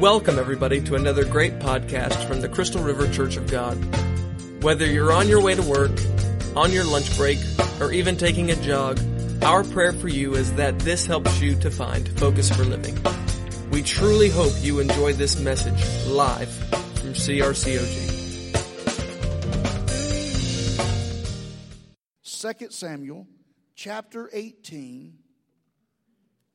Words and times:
Welcome, 0.00 0.38
everybody, 0.38 0.80
to 0.82 0.94
another 0.94 1.24
great 1.24 1.58
podcast 1.58 2.28
from 2.28 2.40
the 2.40 2.48
Crystal 2.48 2.80
River 2.80 3.10
Church 3.12 3.36
of 3.36 3.50
God. 3.50 3.74
Whether 4.62 4.86
you're 4.86 5.10
on 5.10 5.26
your 5.26 5.42
way 5.42 5.56
to 5.56 5.62
work, 5.62 5.90
on 6.54 6.70
your 6.70 6.84
lunch 6.84 7.16
break, 7.16 7.36
or 7.80 7.90
even 7.90 8.16
taking 8.16 8.52
a 8.52 8.54
jog, 8.62 9.00
our 9.42 9.64
prayer 9.64 9.92
for 9.92 10.06
you 10.06 10.36
is 10.36 10.52
that 10.54 10.78
this 10.78 11.04
helps 11.04 11.40
you 11.40 11.56
to 11.56 11.70
find 11.72 12.08
focus 12.10 12.48
for 12.48 12.62
living. 12.62 12.96
We 13.72 13.82
truly 13.82 14.28
hope 14.28 14.52
you 14.60 14.78
enjoy 14.78 15.14
this 15.14 15.40
message 15.40 15.84
live 16.06 16.48
from 16.48 17.14
CRCOG. 17.14 18.14
2 22.22 22.70
Samuel 22.70 23.26
chapter 23.74 24.30
18, 24.32 25.18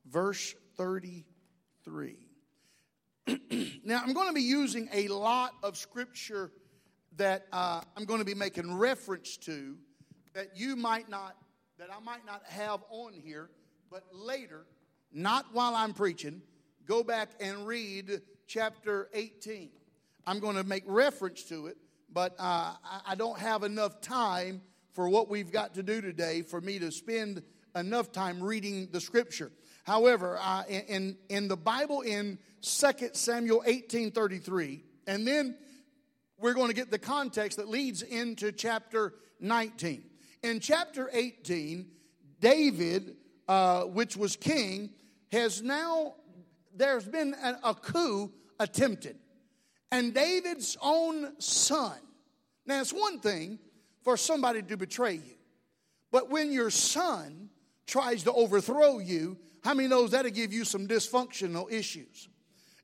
verse 0.06 0.54
33. 0.78 2.23
now, 3.84 4.02
I'm 4.04 4.12
going 4.12 4.28
to 4.28 4.34
be 4.34 4.42
using 4.42 4.88
a 4.92 5.08
lot 5.08 5.54
of 5.62 5.76
scripture 5.76 6.50
that 7.16 7.46
uh, 7.52 7.80
I'm 7.96 8.04
going 8.04 8.18
to 8.18 8.24
be 8.24 8.34
making 8.34 8.76
reference 8.76 9.36
to 9.38 9.76
that 10.34 10.56
you 10.56 10.76
might 10.76 11.08
not, 11.08 11.36
that 11.78 11.88
I 11.90 12.00
might 12.00 12.26
not 12.26 12.42
have 12.46 12.82
on 12.90 13.12
here, 13.14 13.50
but 13.90 14.04
later, 14.12 14.66
not 15.12 15.46
while 15.52 15.74
I'm 15.74 15.94
preaching, 15.94 16.42
go 16.86 17.02
back 17.02 17.30
and 17.40 17.66
read 17.66 18.20
chapter 18.46 19.08
18. 19.14 19.70
I'm 20.26 20.40
going 20.40 20.56
to 20.56 20.64
make 20.64 20.82
reference 20.86 21.44
to 21.44 21.68
it, 21.68 21.76
but 22.12 22.32
uh, 22.38 22.74
I, 22.84 23.00
I 23.08 23.14
don't 23.14 23.38
have 23.38 23.62
enough 23.62 24.00
time 24.00 24.60
for 24.92 25.08
what 25.08 25.30
we've 25.30 25.50
got 25.50 25.74
to 25.74 25.82
do 25.82 26.00
today 26.00 26.42
for 26.42 26.60
me 26.60 26.78
to 26.78 26.90
spend 26.90 27.42
enough 27.74 28.12
time 28.12 28.42
reading 28.42 28.88
the 28.92 29.00
scripture. 29.00 29.50
However, 29.84 30.38
uh, 30.40 30.64
in, 30.68 31.16
in 31.28 31.46
the 31.48 31.56
Bible 31.56 32.00
in 32.00 32.38
2 32.62 33.10
Samuel 33.12 33.62
18:33, 33.66 34.80
and 35.06 35.26
then 35.26 35.56
we're 36.38 36.54
going 36.54 36.68
to 36.68 36.74
get 36.74 36.90
the 36.90 36.98
context 36.98 37.58
that 37.58 37.68
leads 37.68 38.02
into 38.02 38.50
chapter 38.50 39.14
19. 39.40 40.02
In 40.42 40.60
chapter 40.60 41.10
18, 41.12 41.86
David, 42.40 43.16
uh, 43.46 43.82
which 43.82 44.16
was 44.16 44.36
king, 44.36 44.90
has 45.30 45.62
now, 45.62 46.14
there's 46.74 47.06
been 47.06 47.34
a, 47.42 47.70
a 47.70 47.74
coup 47.74 48.32
attempted. 48.58 49.16
And 49.92 50.14
David's 50.14 50.76
own 50.82 51.40
son. 51.40 51.96
Now, 52.66 52.80
it's 52.80 52.92
one 52.92 53.20
thing 53.20 53.58
for 54.02 54.16
somebody 54.16 54.62
to 54.62 54.76
betray 54.76 55.14
you, 55.14 55.36
but 56.10 56.30
when 56.30 56.52
your 56.52 56.70
son 56.70 57.50
tries 57.86 58.24
to 58.24 58.32
overthrow 58.32 58.98
you, 58.98 59.36
how 59.64 59.74
many 59.74 59.88
knows 59.88 60.10
that'll 60.10 60.30
give 60.30 60.52
you 60.52 60.64
some 60.64 60.86
dysfunctional 60.86 61.70
issues? 61.72 62.28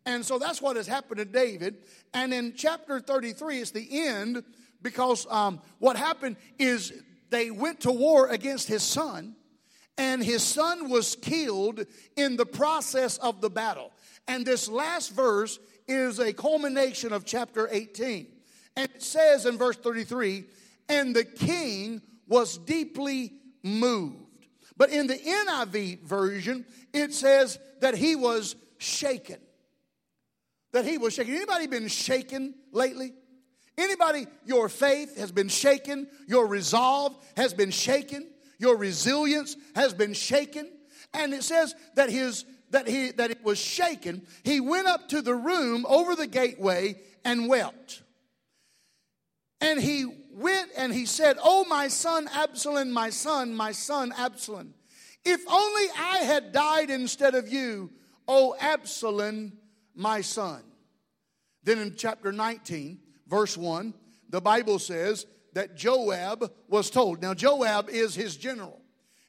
And 0.06 0.25
so 0.25 0.39
that's 0.39 0.62
what 0.62 0.77
has 0.77 0.87
happened 0.87 1.19
to 1.19 1.25
David. 1.25 1.78
And 2.14 2.33
in 2.33 2.55
chapter 2.56 3.00
33, 3.00 3.59
it's 3.59 3.70
the 3.70 3.87
end 4.09 4.42
because 4.83 5.27
um, 5.31 5.61
what 5.78 5.97
happened 5.97 6.37
is 6.59 6.92
they 7.28 7.50
went 7.50 7.81
to 7.81 7.92
war 7.92 8.28
against 8.28 8.67
his 8.67 8.83
son, 8.83 9.37
and 9.98 10.25
his 10.25 10.42
son 10.42 10.89
was 10.89 11.17
killed 11.17 11.84
in 12.17 12.37
the 12.37 12.47
process 12.47 13.19
of 13.19 13.41
the 13.41 13.50
battle. 13.50 13.92
And 14.27 14.47
this 14.47 14.69
last 14.69 15.12
verse 15.12 15.59
is 15.87 16.19
a 16.19 16.33
culmination 16.33 17.12
of 17.12 17.25
chapter 17.25 17.69
18. 17.70 18.27
And 18.77 18.89
it 18.94 19.03
says 19.03 19.44
in 19.44 19.59
verse 19.59 19.77
33 19.77 20.47
and 20.89 21.15
the 21.15 21.25
king 21.25 22.03
was 22.27 22.59
deeply 22.59 23.33
moved. 23.62 24.30
But 24.81 24.89
in 24.89 25.09
the 25.09 25.14
NIV 25.14 26.05
version, 26.05 26.64
it 26.95 27.12
says 27.12 27.59
that 27.83 27.95
he 27.95 28.17
was 28.17 28.56
shaken. 28.78 29.37
That 30.72 30.87
he 30.87 30.97
was 30.97 31.12
shaken. 31.12 31.34
Anybody 31.34 31.67
been 31.67 31.89
shaken 31.89 32.55
lately? 32.72 33.12
Anybody, 33.77 34.27
your 34.47 34.70
faith 34.70 35.19
has 35.19 35.33
been 35.33 35.50
shaken, 35.50 36.09
your 36.27 36.47
resolve 36.47 37.15
has 37.37 37.53
been 37.53 37.71
shaken, 37.71 38.27
your 38.59 38.78
resilience 38.78 39.55
has 39.75 39.93
been 39.93 40.15
shaken. 40.15 40.66
And 41.12 41.34
it 41.34 41.44
says 41.44 41.75
that 41.97 42.09
his 42.09 42.47
that 42.71 42.88
he 42.88 43.10
that 43.10 43.31
it 43.31 43.44
was 43.44 43.59
shaken. 43.59 44.26
He 44.44 44.60
went 44.60 44.87
up 44.87 45.10
to 45.10 45.21
the 45.21 45.34
room 45.34 45.84
over 45.87 46.16
the 46.16 46.26
gateway 46.26 46.99
and 47.22 47.50
wept. 47.50 48.03
And 49.60 49.78
he 49.78 50.06
went 50.41 50.71
and 50.77 50.93
he 50.93 51.06
said, 51.06 51.37
Oh, 51.43 51.65
my 51.69 51.89
son 51.89 52.28
Absalom, 52.33 52.91
my 52.91 53.11
son, 53.11 53.55
my 53.55 53.73
son 53.73 54.12
Absalom, 54.17 54.75
if 55.25 55.41
only 55.49 55.84
I 55.99 56.19
had 56.19 56.53
died 56.53 56.91
instead 56.91 57.34
of 57.34 57.49
you, 57.49 57.91
oh, 58.27 58.56
Absalom, 58.59 59.53
my 59.95 60.23
son. 60.23 60.62
Then 61.62 61.79
in 61.79 61.95
chapter 61.97 62.33
19, 62.33 62.99
verse 63.29 63.56
1, 63.56 63.93
the 64.31 64.41
Bible 64.41 64.79
says 64.79 65.27
that 65.53 65.77
Joab 65.77 66.50
was 66.69 66.89
told. 66.91 67.21
Now, 67.21 67.34
Joab 67.34 67.91
is 67.91 68.15
his 68.15 68.37
general. 68.37 68.81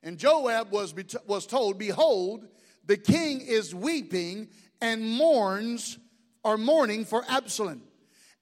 And 0.03 0.17
Joab 0.17 0.71
was, 0.71 0.95
was 1.27 1.45
told, 1.45 1.77
Behold, 1.77 2.47
the 2.85 2.97
king 2.97 3.41
is 3.41 3.75
weeping 3.75 4.47
and 4.79 5.03
mourns 5.03 5.97
or 6.43 6.57
mourning 6.57 7.05
for 7.05 7.23
Absalom 7.27 7.83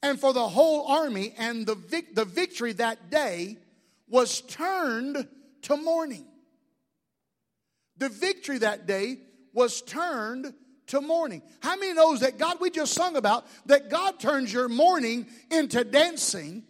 and 0.02 0.20
for 0.20 0.34
the 0.34 0.48
whole 0.48 0.88
army, 0.88 1.34
and 1.38 1.66
the, 1.66 1.76
vic- 1.76 2.16
the 2.16 2.26
victory 2.26 2.74
that 2.74 3.10
day 3.10 3.58
was 4.08 4.42
turned 4.42 5.28
to 5.64 5.78
mourning. 5.78 6.26
The 7.98 8.10
victory 8.10 8.60
that 8.60 8.88
day 8.88 9.18
was 9.54 9.82
turned 9.82 10.54
to 10.88 11.02
mourning. 11.02 11.42
How 11.62 11.76
many 11.76 11.94
knows 11.94 12.22
that 12.22 12.38
God, 12.38 12.58
we 12.60 12.70
just 12.70 12.94
sung 12.94 13.16
about, 13.16 13.46
that 13.66 13.90
God 13.90 14.20
turns 14.20 14.52
your 14.52 14.70
mourning 14.70 15.28
into 15.52 15.84
dancing, 15.84 16.64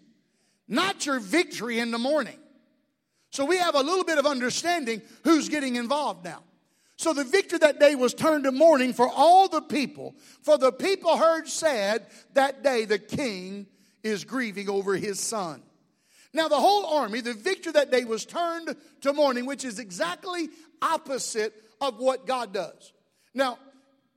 not 0.67 1.05
your 1.05 1.19
victory 1.19 1.79
in 1.79 1.91
the 1.91 1.97
morning. 1.97 2.37
So 3.31 3.45
we 3.45 3.57
have 3.57 3.75
a 3.75 3.81
little 3.81 4.03
bit 4.03 4.17
of 4.17 4.25
understanding 4.25 5.01
who's 5.23 5.49
getting 5.49 5.75
involved 5.75 6.25
now. 6.25 6.43
So 6.99 7.13
the 7.13 7.23
victory 7.23 7.59
that 7.59 7.79
day 7.79 7.95
was 7.95 8.13
turned 8.13 8.43
to 8.43 8.51
mourning 8.51 8.91
for 8.91 9.07
all 9.07 9.47
the 9.47 9.61
people. 9.61 10.15
For 10.41 10.57
the 10.57 10.73
people 10.73 11.15
heard 11.15 11.47
said 11.47 12.05
that 12.33 12.61
day 12.61 12.83
the 12.83 12.99
king 12.99 13.67
is 14.03 14.25
grieving 14.25 14.69
over 14.69 14.97
his 14.97 15.17
son. 15.17 15.63
Now 16.33 16.49
the 16.49 16.59
whole 16.59 16.85
army, 16.85 17.21
the 17.21 17.33
victory 17.33 17.71
that 17.71 17.89
day 17.89 18.03
was 18.03 18.25
turned 18.25 18.75
to 18.99 19.13
mourning, 19.13 19.45
which 19.45 19.63
is 19.63 19.79
exactly 19.79 20.49
opposite 20.81 21.53
of 21.79 21.99
what 21.99 22.27
God 22.27 22.53
does. 22.53 22.91
Now, 23.33 23.59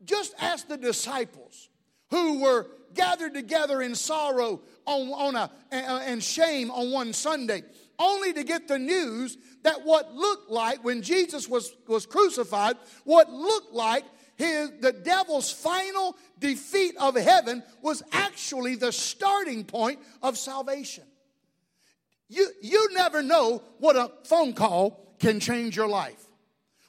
just 0.05 0.35
ask 0.41 0.67
the 0.67 0.77
disciples 0.77 1.69
who 2.11 2.41
were 2.41 2.67
gathered 2.95 3.35
together 3.35 3.81
in 3.81 3.95
sorrow 3.95 4.61
on, 4.87 5.09
on 5.13 5.37
a, 5.37 5.53
and 5.71 6.21
shame 6.21 6.69
on 6.73 6.91
one 6.91 7.13
Sunday 7.13 7.63
only 8.03 8.33
to 8.33 8.43
get 8.43 8.69
the 8.69 8.79
news 8.79 9.39
that 9.63 9.85
what 9.85 10.13
looked 10.13 10.51
like 10.51 10.85
when 10.85 11.03
Jesus 11.03 11.49
was, 11.49 11.75
was 11.87 12.05
crucified, 12.05 12.77
what 13.05 13.31
looked 13.31 13.73
like 13.73 14.05
his, 14.37 14.73
the 14.81 14.93
devil's 14.93 15.53
final 15.53 16.17
defeat 16.39 16.97
of 16.99 17.15
heaven 17.17 17.63
was 17.81 18.03
actually 18.13 18.75
the 18.75 18.93
starting 18.93 19.65
point 19.65 20.01
of 20.23 20.37
salvation. 20.37 21.05
You, 22.29 22.49
you 22.61 22.89
never 22.93 23.23
know 23.23 23.63
what 23.79 23.95
a 23.95 24.11
phone 24.25 24.53
call 24.53 25.15
can 25.19 25.39
change 25.39 25.77
your 25.77 25.89
life. 25.89 26.25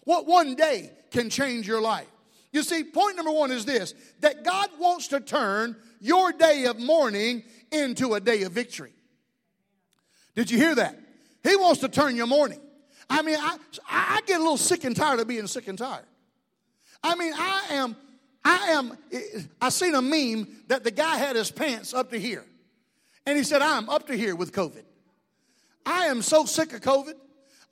What 0.06 0.25
one 0.25 0.56
day 0.56 0.91
can 1.12 1.29
change 1.29 1.68
your 1.68 1.81
life. 1.81 2.07
You 2.52 2.63
see, 2.63 2.84
point 2.84 3.18
number 3.18 3.31
one 3.31 3.52
is 3.52 3.66
this 3.66 3.94
that 4.22 4.44
God 4.44 4.69
wants 4.79 5.09
to 5.09 5.19
turn 5.19 5.75
your 6.00 6.31
day 6.31 6.66
of 6.66 6.79
mourning 6.79 7.44
into 7.72 8.13
a 8.13 8.19
day 8.19 8.44
of 8.44 8.52
victory. 8.52 8.94
Did 10.35 10.50
you 10.50 10.57
hear 10.57 10.75
that? 10.75 11.03
He 11.44 11.56
wants 11.56 11.81
to 11.81 11.90
turn 11.90 12.16
your 12.16 12.28
morning. 12.28 12.59
I 13.09 13.22
mean, 13.22 13.38
I, 13.38 13.58
I 13.90 14.22
get 14.26 14.40
a 14.40 14.44
little 14.44 14.58
sick 14.58 14.86
and 14.86 14.96
tired 14.96 15.20
of 15.20 15.28
being 15.28 15.48
sick 15.48 15.68
and 15.68 15.78
tired. 15.78 16.06
I 17.04 17.16
mean, 17.16 17.34
I 17.36 17.66
am, 17.72 17.96
I 18.46 18.56
am, 18.70 18.98
I 19.62 19.70
seen 19.70 19.94
a 19.94 20.02
meme 20.02 20.47
that 20.67 20.84
the 20.84 20.91
guy 20.91 21.17
had 21.17 21.35
his 21.35 21.52
pants 21.52 21.94
up 21.94 22.12
to 22.12 22.20
here. 22.20 22.46
And 23.26 23.38
he 23.38 23.44
said, 23.44 23.62
I'm 23.62 23.90
up 23.90 24.08
to 24.08 24.16
here 24.16 24.35
with 24.35 24.53
COVID. 24.53 24.84
I 25.85 26.06
am 26.06 26.22
so 26.22 26.46
sick 26.46 26.73
of 26.73 26.82
COVID. 26.82 27.14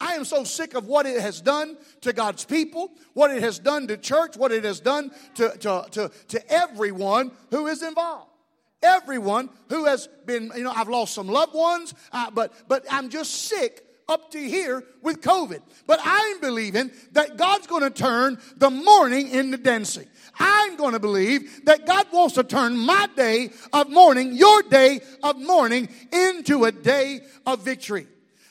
I 0.02 0.16
am 0.16 0.26
so 0.26 0.44
sick 0.44 0.74
of 0.74 0.88
what 0.88 1.06
it 1.06 1.22
has 1.22 1.40
done 1.42 1.78
to 2.02 2.12
God's 2.12 2.44
people, 2.44 2.92
what 3.14 3.32
it 3.32 3.44
has 3.44 3.60
done 3.60 3.88
to 3.88 3.98
church, 3.98 4.36
what 4.36 4.52
it 4.52 4.64
has 4.64 4.80
done 4.80 5.12
to, 5.36 5.50
to, 5.60 5.86
to, 5.92 6.12
to 6.30 6.52
everyone 6.52 7.32
who 7.52 7.68
is 7.68 7.84
involved 7.84 8.31
everyone 8.82 9.50
who 9.70 9.86
has 9.86 10.08
been, 10.26 10.52
you 10.56 10.64
know, 10.64 10.72
I've 10.72 10.90
lost 10.90 11.14
some 11.14 11.28
loved 11.28 11.54
ones, 11.54 11.94
uh, 12.12 12.32
but, 12.32 12.54
but 12.68 12.86
I'm 12.90 13.10
just 13.10 13.32
sick 13.34 13.86
up 14.12 14.32
to 14.32 14.40
here 14.40 14.84
with 15.02 15.22
COVID. 15.22 15.62
But 15.88 16.00
I'm 16.04 16.42
believing 16.42 16.92
that 17.14 17.38
God's 17.38 17.68
going 17.68 17.84
to 17.84 17.90
turn 17.90 18.40
the 18.58 18.70
mourning 18.70 19.30
into 19.30 19.58
dancing. 19.58 20.08
I'm 20.38 20.76
going 20.76 20.94
to 20.94 21.00
believe 21.00 21.66
that 21.66 21.86
God 21.86 22.08
wants 22.12 22.36
to 22.36 22.44
turn 22.44 22.78
my 22.78 23.08
day 23.16 23.52
of 23.72 23.90
mourning, 23.90 24.34
your 24.34 24.64
day 24.64 25.02
of 25.24 25.40
mourning, 25.40 25.90
into 26.12 26.66
a 26.66 26.72
day 26.72 27.22
of 27.46 27.64
victory. 27.64 28.08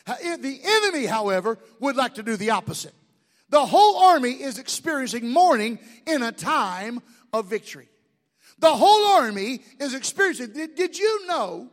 Uh, 0.07 0.17
the 0.39 0.61
enemy, 0.65 1.07
however, 1.07 1.59
would 1.79 1.97
like 1.97 2.15
to 2.15 2.23
do 2.23 2.37
the 2.37 2.51
opposite. 2.51 2.95
The 3.51 3.65
whole 3.65 3.99
army 3.99 4.31
is 4.31 4.59
experiencing 4.59 5.29
mourning 5.29 5.79
in 6.07 6.23
a 6.23 6.33
time 6.33 7.03
of 7.33 7.47
victory. 7.47 7.90
The 8.61 8.75
whole 8.75 9.07
army 9.19 9.63
is 9.79 9.95
experiencing. 9.95 10.53
Did, 10.53 10.75
did 10.75 10.99
you 10.99 11.27
know 11.27 11.69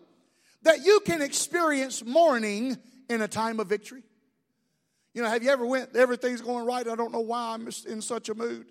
that 0.63 0.85
you 0.85 1.01
can 1.05 1.21
experience 1.21 2.03
mourning 2.03 2.77
in 3.09 3.21
a 3.21 3.27
time 3.27 3.59
of 3.59 3.67
victory? 3.67 4.03
You 5.13 5.23
know, 5.23 5.29
have 5.29 5.43
you 5.43 5.49
ever 5.49 5.65
went, 5.65 5.95
everything's 5.95 6.41
going 6.41 6.65
right, 6.65 6.87
I 6.87 6.95
don't 6.95 7.11
know 7.11 7.21
why 7.21 7.53
I'm 7.53 7.67
in 7.87 8.01
such 8.01 8.29
a 8.29 8.35
mood. 8.35 8.67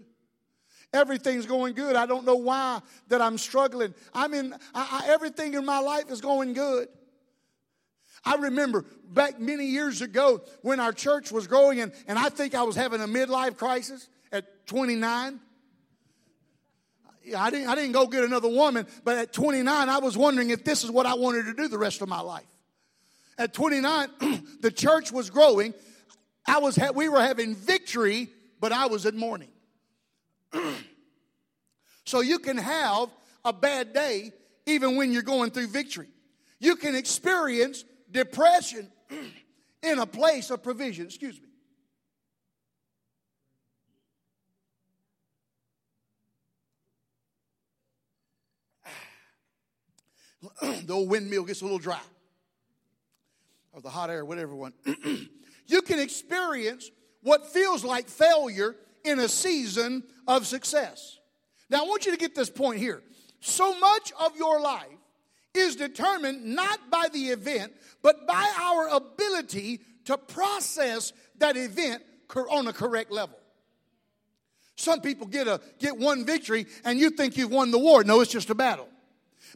Everything's 0.92 1.44
going 1.44 1.74
good. 1.74 1.96
I 1.96 2.06
don't 2.06 2.24
know 2.24 2.36
why 2.36 2.80
that 3.08 3.20
I'm 3.20 3.36
struggling. 3.36 3.92
I'm 4.14 4.32
in, 4.32 4.54
I, 4.74 5.02
I, 5.04 5.12
everything 5.12 5.54
in 5.54 5.64
my 5.64 5.80
life 5.80 6.10
is 6.10 6.20
going 6.20 6.54
good. 6.54 6.88
I 8.24 8.36
remember 8.36 8.84
back 9.04 9.38
many 9.40 9.66
years 9.66 10.00
ago 10.00 10.42
when 10.62 10.80
our 10.80 10.92
church 10.92 11.30
was 11.30 11.46
growing, 11.46 11.80
and, 11.80 11.92
and 12.06 12.18
I 12.18 12.28
think 12.28 12.54
I 12.54 12.62
was 12.62 12.76
having 12.76 13.00
a 13.00 13.06
midlife 13.06 13.56
crisis 13.56 14.08
at 14.32 14.66
29. 14.66 15.40
I 17.34 17.50
didn't, 17.50 17.68
I 17.68 17.74
didn't 17.74 17.92
go 17.92 18.06
get 18.06 18.24
another 18.24 18.48
woman, 18.48 18.86
but 19.04 19.18
at 19.18 19.32
29, 19.32 19.88
I 19.88 19.98
was 19.98 20.16
wondering 20.16 20.50
if 20.50 20.64
this 20.64 20.84
is 20.84 20.90
what 20.90 21.06
I 21.06 21.14
wanted 21.14 21.46
to 21.46 21.54
do 21.54 21.68
the 21.68 21.78
rest 21.78 22.02
of 22.02 22.08
my 22.08 22.20
life. 22.20 22.46
At 23.38 23.52
29, 23.52 24.08
the 24.60 24.70
church 24.70 25.12
was 25.12 25.30
growing. 25.30 25.74
I 26.46 26.58
was, 26.58 26.78
we 26.94 27.08
were 27.08 27.20
having 27.20 27.54
victory, 27.54 28.28
but 28.60 28.72
I 28.72 28.86
was 28.86 29.06
in 29.06 29.16
mourning. 29.16 29.50
so 32.04 32.20
you 32.20 32.38
can 32.38 32.56
have 32.56 33.08
a 33.44 33.52
bad 33.52 33.92
day 33.92 34.32
even 34.66 34.96
when 34.96 35.12
you're 35.12 35.22
going 35.22 35.50
through 35.50 35.68
victory. 35.68 36.08
You 36.58 36.76
can 36.76 36.94
experience 36.94 37.84
depression 38.10 38.90
in 39.82 39.98
a 39.98 40.06
place 40.06 40.50
of 40.50 40.62
provision. 40.62 41.06
Excuse 41.06 41.40
me. 41.40 41.45
the 50.60 50.92
old 50.92 51.08
windmill 51.08 51.44
gets 51.44 51.60
a 51.60 51.64
little 51.64 51.78
dry, 51.78 52.00
or 53.72 53.80
the 53.80 53.90
hot 53.90 54.10
air, 54.10 54.24
whatever 54.24 54.54
one. 54.54 54.72
you 55.66 55.82
can 55.82 55.98
experience 55.98 56.90
what 57.22 57.46
feels 57.46 57.84
like 57.84 58.08
failure 58.08 58.76
in 59.04 59.18
a 59.18 59.28
season 59.28 60.02
of 60.26 60.46
success. 60.46 61.18
Now, 61.70 61.84
I 61.84 61.88
want 61.88 62.06
you 62.06 62.12
to 62.12 62.18
get 62.18 62.34
this 62.34 62.50
point 62.50 62.78
here. 62.78 63.02
So 63.40 63.78
much 63.78 64.12
of 64.20 64.36
your 64.36 64.60
life 64.60 64.86
is 65.54 65.76
determined 65.76 66.44
not 66.44 66.90
by 66.90 67.08
the 67.12 67.26
event, 67.26 67.72
but 68.02 68.26
by 68.26 68.52
our 68.58 68.88
ability 68.88 69.80
to 70.04 70.18
process 70.18 71.12
that 71.38 71.56
event 71.56 72.02
on 72.50 72.66
a 72.68 72.72
correct 72.72 73.10
level. 73.10 73.38
Some 74.76 75.00
people 75.00 75.26
get 75.26 75.48
a 75.48 75.60
get 75.78 75.96
one 75.96 76.24
victory 76.24 76.66
and 76.84 76.98
you 76.98 77.10
think 77.10 77.36
you've 77.36 77.50
won 77.50 77.70
the 77.70 77.78
war. 77.78 78.04
No, 78.04 78.20
it's 78.20 78.30
just 78.30 78.50
a 78.50 78.54
battle. 78.54 78.88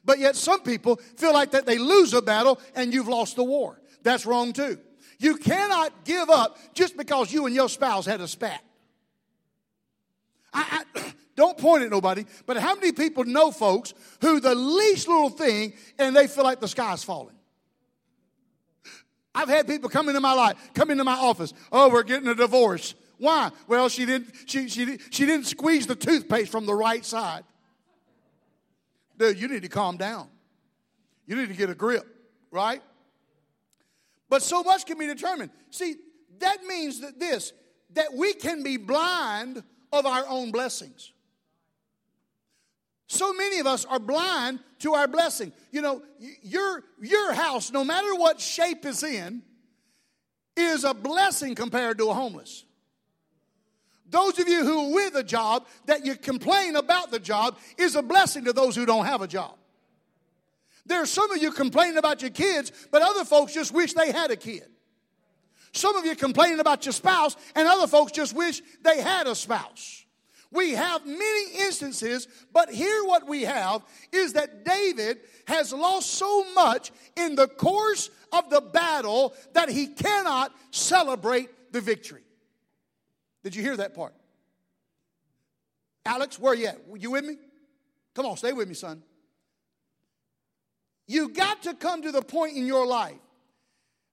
But 0.04 0.18
yet 0.18 0.36
some 0.36 0.62
people 0.62 0.96
feel 1.16 1.32
like 1.32 1.52
that 1.52 1.66
they 1.66 1.78
lose 1.78 2.14
a 2.14 2.22
battle 2.22 2.60
and 2.74 2.92
you've 2.92 3.08
lost 3.08 3.36
the 3.36 3.44
war. 3.44 3.80
That's 4.02 4.26
wrong 4.26 4.52
too. 4.52 4.78
You 5.18 5.36
cannot 5.36 6.04
give 6.04 6.30
up 6.30 6.58
just 6.74 6.96
because 6.96 7.32
you 7.32 7.46
and 7.46 7.54
your 7.54 7.68
spouse 7.68 8.06
had 8.06 8.20
a 8.20 8.28
spat. 8.28 8.64
I, 10.52 10.84
I, 10.94 11.12
don't 11.36 11.58
point 11.58 11.84
at 11.84 11.90
nobody, 11.90 12.24
but 12.46 12.56
how 12.56 12.74
many 12.74 12.92
people 12.92 13.24
know 13.24 13.50
folks 13.50 13.92
who 14.22 14.40
the 14.40 14.54
least 14.54 15.08
little 15.08 15.28
thing 15.28 15.74
and 15.98 16.16
they 16.16 16.26
feel 16.26 16.44
like 16.44 16.60
the 16.60 16.68
sky's 16.68 17.04
falling? 17.04 17.36
I've 19.34 19.48
had 19.48 19.66
people 19.66 19.88
come 19.88 20.08
into 20.08 20.20
my 20.20 20.32
life, 20.32 20.56
come 20.74 20.90
into 20.90 21.04
my 21.04 21.14
office. 21.14 21.52
Oh, 21.70 21.90
we're 21.90 22.02
getting 22.02 22.28
a 22.28 22.34
divorce. 22.34 22.94
Why? 23.18 23.50
Well, 23.68 23.88
she 23.88 24.06
didn't, 24.06 24.34
she, 24.46 24.68
she, 24.68 24.98
she 25.10 25.26
didn't 25.26 25.46
squeeze 25.46 25.86
the 25.86 25.94
toothpaste 25.94 26.50
from 26.50 26.66
the 26.66 26.74
right 26.74 27.04
side. 27.04 27.44
Dude, 29.20 29.38
you 29.38 29.48
need 29.48 29.62
to 29.62 29.68
calm 29.68 29.98
down. 29.98 30.28
You 31.26 31.36
need 31.36 31.48
to 31.48 31.54
get 31.54 31.68
a 31.68 31.74
grip, 31.74 32.06
right? 32.50 32.82
But 34.30 34.40
so 34.42 34.62
much 34.62 34.86
can 34.86 34.96
be 34.96 35.06
determined. 35.06 35.50
See, 35.68 35.96
that 36.38 36.64
means 36.64 37.02
that 37.02 37.20
this, 37.20 37.52
that 37.92 38.14
we 38.14 38.32
can 38.32 38.62
be 38.62 38.78
blind 38.78 39.62
of 39.92 40.06
our 40.06 40.24
own 40.26 40.52
blessings. 40.52 41.12
So 43.08 43.34
many 43.34 43.60
of 43.60 43.66
us 43.66 43.84
are 43.84 43.98
blind 43.98 44.60
to 44.78 44.94
our 44.94 45.06
blessing. 45.06 45.52
You 45.70 45.82
know, 45.82 46.02
your, 46.42 46.82
your 47.02 47.34
house, 47.34 47.70
no 47.70 47.84
matter 47.84 48.14
what 48.14 48.40
shape 48.40 48.86
it's 48.86 49.02
in, 49.02 49.42
is 50.56 50.82
a 50.84 50.94
blessing 50.94 51.54
compared 51.54 51.98
to 51.98 52.08
a 52.08 52.14
homeless. 52.14 52.64
Those 54.10 54.38
of 54.38 54.48
you 54.48 54.64
who 54.64 54.88
are 54.88 54.94
with 54.94 55.14
a 55.14 55.22
job 55.22 55.66
that 55.86 56.04
you 56.04 56.16
complain 56.16 56.76
about 56.76 57.10
the 57.10 57.20
job 57.20 57.56
is 57.78 57.94
a 57.94 58.02
blessing 58.02 58.44
to 58.44 58.52
those 58.52 58.74
who 58.76 58.84
don't 58.84 59.06
have 59.06 59.22
a 59.22 59.28
job. 59.28 59.56
There 60.86 61.00
are 61.00 61.06
some 61.06 61.30
of 61.30 61.40
you 61.40 61.52
complaining 61.52 61.98
about 61.98 62.20
your 62.20 62.30
kids, 62.30 62.72
but 62.90 63.02
other 63.02 63.24
folks 63.24 63.54
just 63.54 63.72
wish 63.72 63.92
they 63.92 64.10
had 64.10 64.30
a 64.30 64.36
kid. 64.36 64.66
Some 65.72 65.94
of 65.94 66.04
you 66.04 66.16
complaining 66.16 66.58
about 66.58 66.84
your 66.84 66.92
spouse, 66.92 67.36
and 67.54 67.68
other 67.68 67.86
folks 67.86 68.10
just 68.10 68.34
wish 68.34 68.60
they 68.82 69.00
had 69.00 69.28
a 69.28 69.36
spouse. 69.36 70.04
We 70.50 70.72
have 70.72 71.06
many 71.06 71.52
instances, 71.60 72.26
but 72.52 72.70
here 72.70 73.04
what 73.04 73.28
we 73.28 73.42
have 73.42 73.82
is 74.10 74.32
that 74.32 74.64
David 74.64 75.20
has 75.46 75.72
lost 75.72 76.10
so 76.10 76.44
much 76.54 76.90
in 77.16 77.36
the 77.36 77.46
course 77.46 78.10
of 78.32 78.50
the 78.50 78.60
battle 78.60 79.32
that 79.52 79.68
he 79.68 79.86
cannot 79.86 80.52
celebrate 80.72 81.72
the 81.72 81.80
victory. 81.80 82.22
Did 83.42 83.54
you 83.54 83.62
hear 83.62 83.76
that 83.76 83.94
part? 83.94 84.14
Alex, 86.04 86.38
where 86.38 86.54
you 86.54 86.66
at? 86.68 86.78
You 86.98 87.12
with 87.12 87.24
me? 87.24 87.36
Come 88.14 88.26
on, 88.26 88.36
stay 88.36 88.52
with 88.52 88.68
me, 88.68 88.74
son. 88.74 89.02
You 91.06 91.28
got 91.28 91.62
to 91.64 91.74
come 91.74 92.02
to 92.02 92.12
the 92.12 92.22
point 92.22 92.56
in 92.56 92.66
your 92.66 92.86
life 92.86 93.18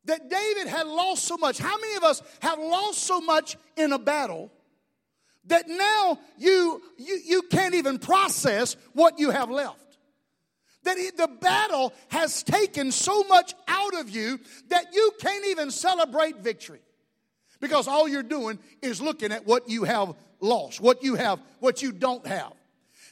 that 0.05 0.29
David 0.29 0.67
had 0.67 0.87
lost 0.87 1.25
so 1.25 1.37
much. 1.37 1.57
How 1.57 1.77
many 1.77 1.95
of 1.95 2.03
us 2.03 2.21
have 2.41 2.57
lost 2.59 2.99
so 2.99 3.21
much 3.21 3.57
in 3.75 3.93
a 3.93 3.99
battle 3.99 4.51
that 5.45 5.67
now 5.67 6.19
you, 6.37 6.81
you, 6.97 7.19
you 7.23 7.41
can't 7.43 7.75
even 7.75 7.99
process 7.99 8.75
what 8.93 9.19
you 9.19 9.31
have 9.31 9.49
left? 9.49 9.97
That 10.83 10.97
the 11.17 11.27
battle 11.27 11.93
has 12.07 12.43
taken 12.43 12.91
so 12.91 13.23
much 13.23 13.53
out 13.67 13.99
of 13.99 14.09
you 14.09 14.39
that 14.69 14.93
you 14.93 15.11
can't 15.19 15.45
even 15.47 15.69
celebrate 15.69 16.37
victory. 16.37 16.79
Because 17.59 17.87
all 17.87 18.07
you're 18.07 18.23
doing 18.23 18.59
is 18.81 19.01
looking 19.01 19.31
at 19.31 19.45
what 19.45 19.69
you 19.69 19.83
have 19.83 20.13
lost, 20.39 20.79
what 20.79 21.03
you 21.03 21.15
have, 21.15 21.39
what 21.59 21.81
you 21.81 21.91
don't 21.91 22.25
have. 22.27 22.53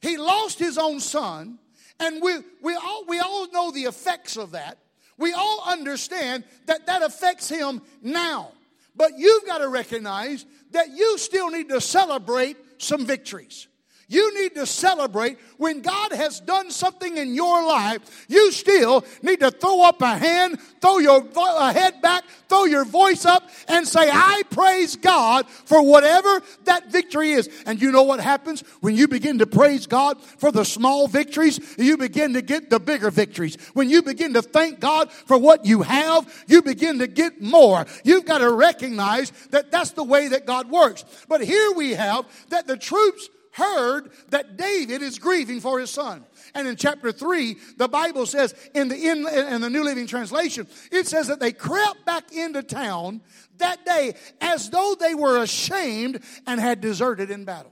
He 0.01 0.17
lost 0.17 0.59
his 0.59 0.77
own 0.77 0.99
son, 0.99 1.57
and 1.99 2.21
we, 2.21 2.35
we, 2.61 2.75
all, 2.75 3.05
we 3.07 3.19
all 3.19 3.51
know 3.51 3.71
the 3.71 3.83
effects 3.83 4.37
of 4.37 4.51
that. 4.51 4.77
We 5.17 5.33
all 5.33 5.63
understand 5.65 6.43
that 6.65 6.85
that 6.87 7.01
affects 7.01 7.49
him 7.49 7.81
now. 8.01 8.51
But 8.95 9.17
you've 9.17 9.45
got 9.45 9.59
to 9.59 9.67
recognize 9.67 10.45
that 10.71 10.89
you 10.91 11.17
still 11.17 11.49
need 11.49 11.69
to 11.69 11.81
celebrate 11.81 12.57
some 12.77 13.05
victories. 13.05 13.67
You 14.07 14.39
need 14.39 14.53
to 14.55 14.67
celebrate 14.67 15.39
when 15.57 15.81
God 15.81 16.11
has 16.11 16.39
done 16.39 16.69
something 16.69 17.17
in 17.17 17.33
your 17.33 17.65
life. 17.65 18.25
You 18.29 18.51
still 18.51 19.03
need 19.23 19.39
to 19.39 19.49
throw 19.49 19.81
up 19.81 20.01
a 20.01 20.15
hand, 20.15 20.59
throw 20.79 20.99
your 20.99 21.21
vo- 21.21 21.59
head 21.71 22.01
back, 22.01 22.23
throw 22.47 22.65
your 22.65 22.85
voice 22.85 23.25
up, 23.25 23.49
and 23.67 23.87
say, 23.87 24.09
I 24.11 24.43
praise 24.51 24.95
God 24.95 25.49
for 25.49 25.81
whatever 25.81 26.41
that 26.65 26.91
victory 26.91 27.31
is. 27.31 27.49
And 27.65 27.81
you 27.81 27.91
know 27.91 28.03
what 28.03 28.19
happens 28.19 28.61
when 28.81 28.95
you 28.95 29.07
begin 29.07 29.39
to 29.39 29.47
praise 29.47 29.87
God 29.87 30.21
for 30.21 30.51
the 30.51 30.65
small 30.65 31.07
victories? 31.07 31.59
You 31.79 31.97
begin 31.97 32.33
to 32.33 32.43
get 32.43 32.69
the 32.69 32.79
bigger 32.79 33.09
victories. 33.09 33.57
When 33.73 33.89
you 33.89 34.03
begin 34.03 34.33
to 34.35 34.43
thank 34.43 34.79
God 34.79 35.11
for 35.11 35.37
what 35.37 35.65
you 35.65 35.81
have, 35.81 36.45
you 36.47 36.61
begin 36.61 36.99
to 36.99 37.07
get 37.07 37.41
more. 37.41 37.85
You've 38.03 38.25
got 38.25 38.39
to 38.39 38.51
recognize 38.51 39.31
that 39.49 39.71
that's 39.71 39.91
the 39.91 40.03
way 40.03 40.27
that 40.27 40.45
God 40.45 40.69
works. 40.69 41.05
But 41.27 41.41
here 41.41 41.71
we 41.71 41.93
have 41.93 42.25
that 42.49 42.67
the 42.67 42.77
troops 42.77 43.29
heard 43.55 44.11
that 44.29 44.57
David 44.57 45.01
is 45.01 45.17
grieving 45.17 45.61
for 45.61 45.79
his 45.79 45.89
son. 45.89 46.25
And 46.53 46.67
in 46.67 46.75
chapter 46.75 47.11
3, 47.11 47.55
the 47.77 47.87
Bible 47.87 48.25
says, 48.25 48.53
in 48.73 48.89
the, 48.89 48.95
in, 48.95 49.25
in 49.27 49.61
the 49.61 49.69
New 49.69 49.83
Living 49.83 50.07
Translation, 50.07 50.67
it 50.91 51.07
says 51.07 51.27
that 51.27 51.39
they 51.39 51.53
crept 51.53 52.05
back 52.05 52.33
into 52.33 52.63
town 52.63 53.21
that 53.57 53.85
day 53.85 54.15
as 54.41 54.69
though 54.69 54.95
they 54.99 55.15
were 55.15 55.41
ashamed 55.41 56.21
and 56.45 56.59
had 56.59 56.81
deserted 56.81 57.31
in 57.31 57.45
battle. 57.45 57.71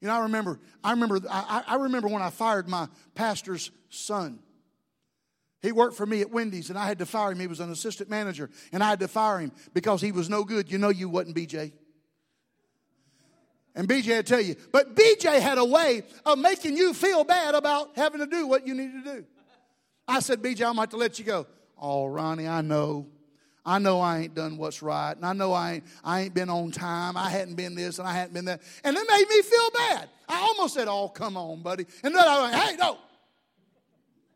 You 0.00 0.08
know, 0.08 0.14
I 0.14 0.22
remember, 0.22 0.58
I 0.82 0.90
remember, 0.90 1.20
I, 1.30 1.62
I 1.66 1.74
remember 1.76 2.08
when 2.08 2.22
I 2.22 2.30
fired 2.30 2.68
my 2.68 2.88
pastor's 3.14 3.70
son. 3.88 4.40
He 5.62 5.70
worked 5.72 5.96
for 5.96 6.06
me 6.06 6.22
at 6.22 6.30
Wendy's 6.30 6.70
and 6.70 6.78
I 6.78 6.86
had 6.86 6.98
to 6.98 7.06
fire 7.06 7.30
him. 7.30 7.38
He 7.38 7.46
was 7.46 7.60
an 7.60 7.70
assistant 7.70 8.10
manager 8.10 8.50
and 8.72 8.82
I 8.82 8.88
had 8.88 9.00
to 9.00 9.08
fire 9.08 9.38
him 9.38 9.52
because 9.74 10.00
he 10.00 10.10
was 10.10 10.28
no 10.28 10.42
good. 10.42 10.72
You 10.72 10.78
know 10.78 10.88
you 10.88 11.08
wasn't 11.08 11.36
BJ. 11.36 11.72
And 13.74 13.88
BJ 13.88 14.16
will 14.16 14.22
tell 14.22 14.40
you. 14.40 14.56
But 14.72 14.94
BJ 14.94 15.40
had 15.40 15.58
a 15.58 15.64
way 15.64 16.02
of 16.26 16.38
making 16.38 16.76
you 16.76 16.92
feel 16.92 17.24
bad 17.24 17.54
about 17.54 17.90
having 17.96 18.20
to 18.20 18.26
do 18.26 18.46
what 18.46 18.66
you 18.66 18.74
need 18.74 18.92
to 19.04 19.18
do. 19.18 19.24
I 20.08 20.20
said, 20.20 20.42
BJ, 20.42 20.66
I'm 20.66 20.76
about 20.76 20.90
to 20.90 20.96
let 20.96 21.18
you 21.18 21.24
go. 21.24 21.46
Oh, 21.78 22.06
Ronnie, 22.06 22.48
I 22.48 22.62
know. 22.62 23.06
I 23.64 23.78
know 23.78 24.00
I 24.00 24.20
ain't 24.20 24.34
done 24.34 24.56
what's 24.56 24.82
right. 24.82 25.12
And 25.12 25.24
I 25.24 25.32
know 25.32 25.52
I 25.52 25.74
ain't, 25.74 25.84
I 26.02 26.20
ain't 26.22 26.34
been 26.34 26.50
on 26.50 26.72
time. 26.72 27.16
I 27.16 27.30
hadn't 27.30 27.54
been 27.54 27.74
this 27.74 27.98
and 27.98 28.08
I 28.08 28.12
hadn't 28.12 28.34
been 28.34 28.46
that. 28.46 28.62
And 28.82 28.96
it 28.96 29.06
made 29.08 29.28
me 29.28 29.42
feel 29.42 29.70
bad. 29.70 30.08
I, 30.28 30.40
almost 30.40 30.74
said, 30.74 30.88
Oh, 30.88 31.08
come 31.08 31.36
on, 31.36 31.62
buddy. 31.62 31.86
And 32.02 32.14
then 32.14 32.26
I 32.26 32.42
went, 32.42 32.54
Hey, 32.54 32.76
no. 32.76 32.98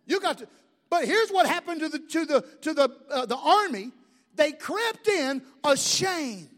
You 0.06 0.20
got 0.20 0.38
to. 0.38 0.48
But 0.90 1.06
here's 1.06 1.30
what 1.30 1.46
happened 1.46 1.80
to 1.80 1.88
the, 1.88 1.98
to 1.98 2.24
the, 2.26 2.40
to 2.62 2.74
the, 2.74 2.90
uh, 3.10 3.26
the 3.26 3.36
army 3.36 3.90
they 4.36 4.52
crept 4.52 5.08
in 5.08 5.42
ashamed 5.64 6.48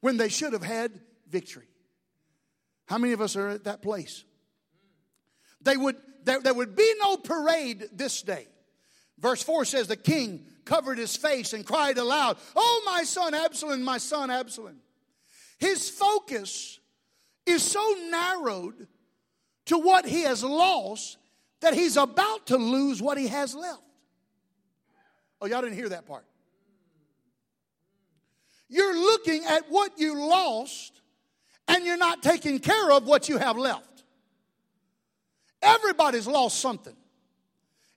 when 0.00 0.16
they 0.16 0.28
should 0.28 0.52
have 0.52 0.62
had 0.62 0.92
victory. 1.34 1.66
How 2.86 2.96
many 2.96 3.12
of 3.12 3.20
us 3.20 3.34
are 3.34 3.48
at 3.48 3.64
that 3.64 3.82
place? 3.82 4.22
They 5.62 5.76
would, 5.76 5.96
there, 6.22 6.40
there 6.40 6.54
would 6.54 6.76
be 6.76 6.94
no 7.00 7.16
parade 7.16 7.88
this 7.92 8.22
day. 8.22 8.46
Verse 9.18 9.42
4 9.42 9.64
says, 9.64 9.88
The 9.88 9.96
king 9.96 10.46
covered 10.64 10.96
his 10.96 11.16
face 11.16 11.52
and 11.52 11.66
cried 11.66 11.98
aloud, 11.98 12.36
Oh, 12.54 12.82
my 12.86 13.02
son 13.02 13.34
Absalom, 13.34 13.82
my 13.82 13.98
son 13.98 14.30
Absalom. 14.30 14.76
His 15.58 15.90
focus 15.90 16.78
is 17.46 17.64
so 17.64 17.96
narrowed 18.10 18.86
to 19.66 19.78
what 19.78 20.06
he 20.06 20.22
has 20.22 20.44
lost 20.44 21.18
that 21.62 21.74
he's 21.74 21.96
about 21.96 22.46
to 22.46 22.56
lose 22.58 23.02
what 23.02 23.18
he 23.18 23.26
has 23.26 23.56
left. 23.56 23.82
Oh, 25.40 25.46
y'all 25.46 25.62
didn't 25.62 25.76
hear 25.76 25.88
that 25.88 26.06
part. 26.06 26.26
You're 28.68 28.94
looking 28.94 29.44
at 29.46 29.64
what 29.68 29.98
you 29.98 30.16
lost 30.28 31.00
and 31.68 31.84
you're 31.84 31.96
not 31.96 32.22
taking 32.22 32.58
care 32.58 32.92
of 32.92 33.06
what 33.06 33.28
you 33.28 33.38
have 33.38 33.56
left. 33.56 34.04
Everybody's 35.62 36.26
lost 36.26 36.60
something. 36.60 36.94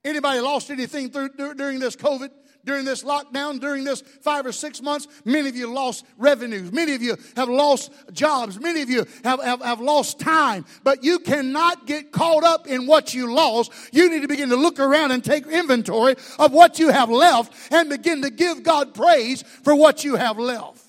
Anybody 0.03 0.39
lost 0.39 0.69
anything 0.69 1.09
through, 1.09 1.55
during 1.55 1.79
this 1.79 1.95
COVID? 1.95 2.29
During 2.65 2.83
this 2.83 3.01
lockdown, 3.01 3.61
during 3.61 3.85
this 3.85 4.01
five 4.01 4.45
or 4.45 4.51
six 4.51 4.81
months, 4.81 5.07
many 5.23 5.47
of 5.47 5.55
you 5.55 5.71
lost 5.71 6.03
revenues. 6.17 6.69
Many 6.69 6.95
of 6.95 7.01
you 7.01 7.15
have 7.37 7.47
lost 7.47 7.93
jobs. 8.11 8.59
Many 8.59 8.81
of 8.81 8.89
you 8.89 9.05
have, 9.23 9.41
have, 9.41 9.61
have 9.61 9.79
lost 9.79 10.19
time. 10.19 10.65
But 10.83 11.01
you 11.01 11.19
cannot 11.19 11.87
get 11.87 12.11
caught 12.11 12.43
up 12.43 12.67
in 12.67 12.85
what 12.85 13.13
you 13.13 13.33
lost. 13.33 13.71
You 13.93 14.09
need 14.09 14.21
to 14.23 14.27
begin 14.27 14.49
to 14.49 14.57
look 14.57 14.81
around 14.81 15.11
and 15.11 15.23
take 15.23 15.47
inventory 15.47 16.15
of 16.37 16.51
what 16.51 16.77
you 16.77 16.89
have 16.89 17.09
left 17.09 17.53
and 17.71 17.89
begin 17.89 18.21
to 18.23 18.29
give 18.29 18.63
God 18.63 18.93
praise 18.93 19.43
for 19.63 19.73
what 19.73 20.03
you 20.03 20.15
have 20.17 20.37
left. 20.37 20.86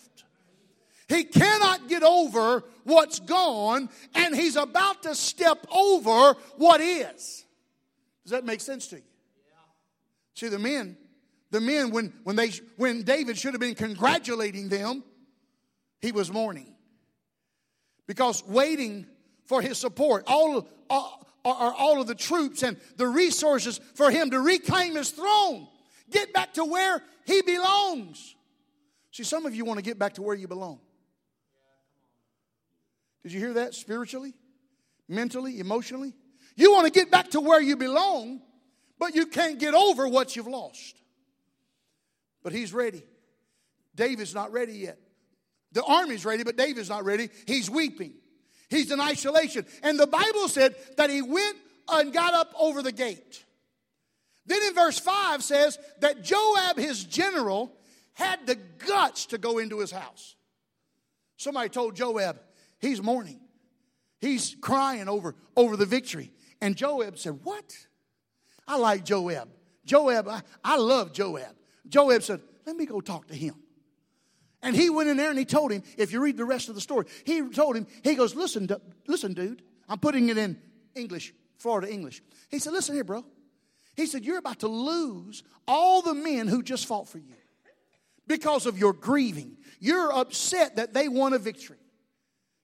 He 1.09 1.25
cannot 1.25 1.89
get 1.89 2.03
over 2.03 2.65
what's 2.85 3.19
gone, 3.21 3.89
and 4.15 4.37
he's 4.37 4.57
about 4.57 5.05
to 5.05 5.15
step 5.15 5.67
over 5.73 6.39
what 6.57 6.81
is. 6.81 7.45
Does 8.25 8.33
that 8.33 8.45
make 8.45 8.61
sense 8.61 8.89
to 8.89 8.97
you? 8.97 9.03
See, 10.35 10.49
the 10.49 10.59
men, 10.59 10.97
the 11.51 11.61
men, 11.61 11.91
when, 11.91 12.13
when, 12.25 12.37
they, 12.37 12.53
when 12.77 13.03
David 13.03 13.39
should 13.39 13.55
have 13.55 13.61
been 13.61 13.75
congratulating 13.75 14.69
them, 14.69 15.03
he 16.01 16.13
was 16.13 16.31
mourning. 16.31 16.75
Because 18.07 18.47
waiting 18.47 19.07
for 19.47 19.63
his 19.63 19.79
support, 19.79 20.25
all, 20.27 20.69
uh, 20.91 21.09
all, 21.45 21.75
all 21.77 22.01
of 22.01 22.07
the 22.07 22.15
troops 22.15 22.63
and 22.63 22.77
the 22.97 23.07
resources 23.07 23.81
for 23.95 24.11
him 24.11 24.31
to 24.31 24.41
reclaim 24.41 24.95
his 24.95 25.11
throne, 25.11 25.67
get 26.11 26.33
back 26.35 26.55
to 26.55 26.65
where 26.65 27.03
he 27.25 27.43
belongs. 27.43 28.37
See, 29.11 29.25
some 29.25 29.47
of 29.47 29.55
you 29.55 29.65
want 29.65 29.79
to 29.79 29.85
get 29.85 29.99
back 29.99 30.15
to 30.15 30.23
where 30.23 30.37
you 30.37 30.47
belong. 30.47 30.81
Did 33.23 33.33
you 33.33 33.41
hear 33.41 33.55
that? 33.55 33.75
Spiritually, 33.75 34.35
mentally, 35.09 35.61
emotionally. 35.61 36.15
You 36.57 36.73
want 36.73 36.87
to 36.87 36.93
get 36.93 37.11
back 37.11 37.31
to 37.31 37.41
where 37.41 37.61
you 37.61 37.77
belong, 37.77 38.41
but 38.99 39.15
you 39.15 39.27
can't 39.27 39.59
get 39.59 39.75
over 39.75 40.09
what 40.09 40.37
you've 40.37 40.47
lost. 40.47 40.97
But 42.43 42.53
he's 42.53 42.73
ready. 42.73 43.03
David's 43.95 44.35
not 44.35 44.53
ready 44.53 44.75
yet. 44.75 44.99
The 45.73 45.85
army's 45.85 46.25
ready, 46.25 46.45
but 46.45 46.57
David's 46.57 46.89
not 46.89 47.05
ready. 47.05 47.29
He's 47.47 47.69
weeping. 47.69 48.15
He's 48.71 48.91
in 48.91 49.01
isolation. 49.01 49.67
And 49.83 49.99
the 49.99 50.07
Bible 50.07 50.49
said 50.49 50.75
that 50.97 51.11
he 51.11 51.23
went 51.23 51.57
and 51.89 52.13
got 52.13 52.35
up 52.35 52.53
over 52.59 52.83
the 52.83 52.93
gate. 52.93 53.45
Then 54.47 54.63
in 54.63 54.75
verse 54.75 54.99
5 54.99 55.43
says 55.43 55.79
that 56.01 56.23
Joab, 56.23 56.79
his 56.79 57.05
general, 57.05 57.73
had 58.15 58.47
the 58.47 58.55
guts 58.55 59.27
to 59.27 59.39
go 59.39 59.59
into 59.59 59.79
his 59.79 59.91
house. 59.91 60.35
Somebody 61.37 61.69
told 61.69 61.95
Joab, 61.95 62.41
He's 62.79 63.03
mourning. 63.03 63.41
He's 64.21 64.57
crying 64.61 65.09
over, 65.09 65.35
over 65.57 65.77
the 65.77 65.87
victory. 65.87 66.33
And 66.61 66.77
Joab 66.77 67.19
said, 67.19 67.41
What? 67.43 67.77
I 68.67 68.77
like 68.77 69.05
Joab. 69.05 69.49
Joab, 69.85 70.29
I, 70.29 70.43
I 70.63 70.77
love 70.77 71.13
Joab. 71.13 71.55
Joab 71.89 72.23
said, 72.23 72.41
Let 72.67 72.77
me 72.77 72.87
go 72.87 73.01
talk 73.01 73.29
to 73.29 73.35
him. 73.35 73.55
And 74.63 74.75
he 74.75 74.91
went 74.91 75.09
in 75.09 75.17
there 75.17 75.31
and 75.31 75.39
he 75.39 75.45
told 75.45 75.71
him, 75.71 75.85
if 75.97 76.13
you 76.13 76.21
read 76.21 76.37
the 76.37 76.45
rest 76.45 76.69
of 76.69 76.75
the 76.75 76.81
story, 76.81 77.07
he 77.25 77.49
told 77.49 77.77
him, 77.77 77.87
he 78.03 78.15
goes, 78.15 78.35
Listen, 78.35 78.69
listen, 79.07 79.35
dude. 79.35 79.63
I'm 79.89 79.99
putting 79.99 80.29
it 80.29 80.37
in 80.37 80.59
English, 80.95 81.33
Florida 81.57 81.91
English. 81.91 82.23
He 82.51 82.59
said, 82.59 82.73
Listen 82.73 82.95
here, 82.95 83.05
bro. 83.05 83.25
He 83.97 84.07
said, 84.07 84.25
You're 84.25 84.39
about 84.39 84.61
to 84.61 84.69
lose 84.69 85.43
all 85.67 86.03
the 86.03 86.15
men 86.15 86.49
who 86.49 86.63
just 86.63 86.87
fought 86.87 87.09
for 87.09 87.19
you 87.19 87.35
because 88.27 88.67
of 88.67 88.79
your 88.79 88.93
grieving. 88.93 89.57
You're 89.81 90.13
upset 90.13 90.77
that 90.77 90.93
they 90.93 91.09
won 91.09 91.33
a 91.33 91.39
victory. 91.39 91.79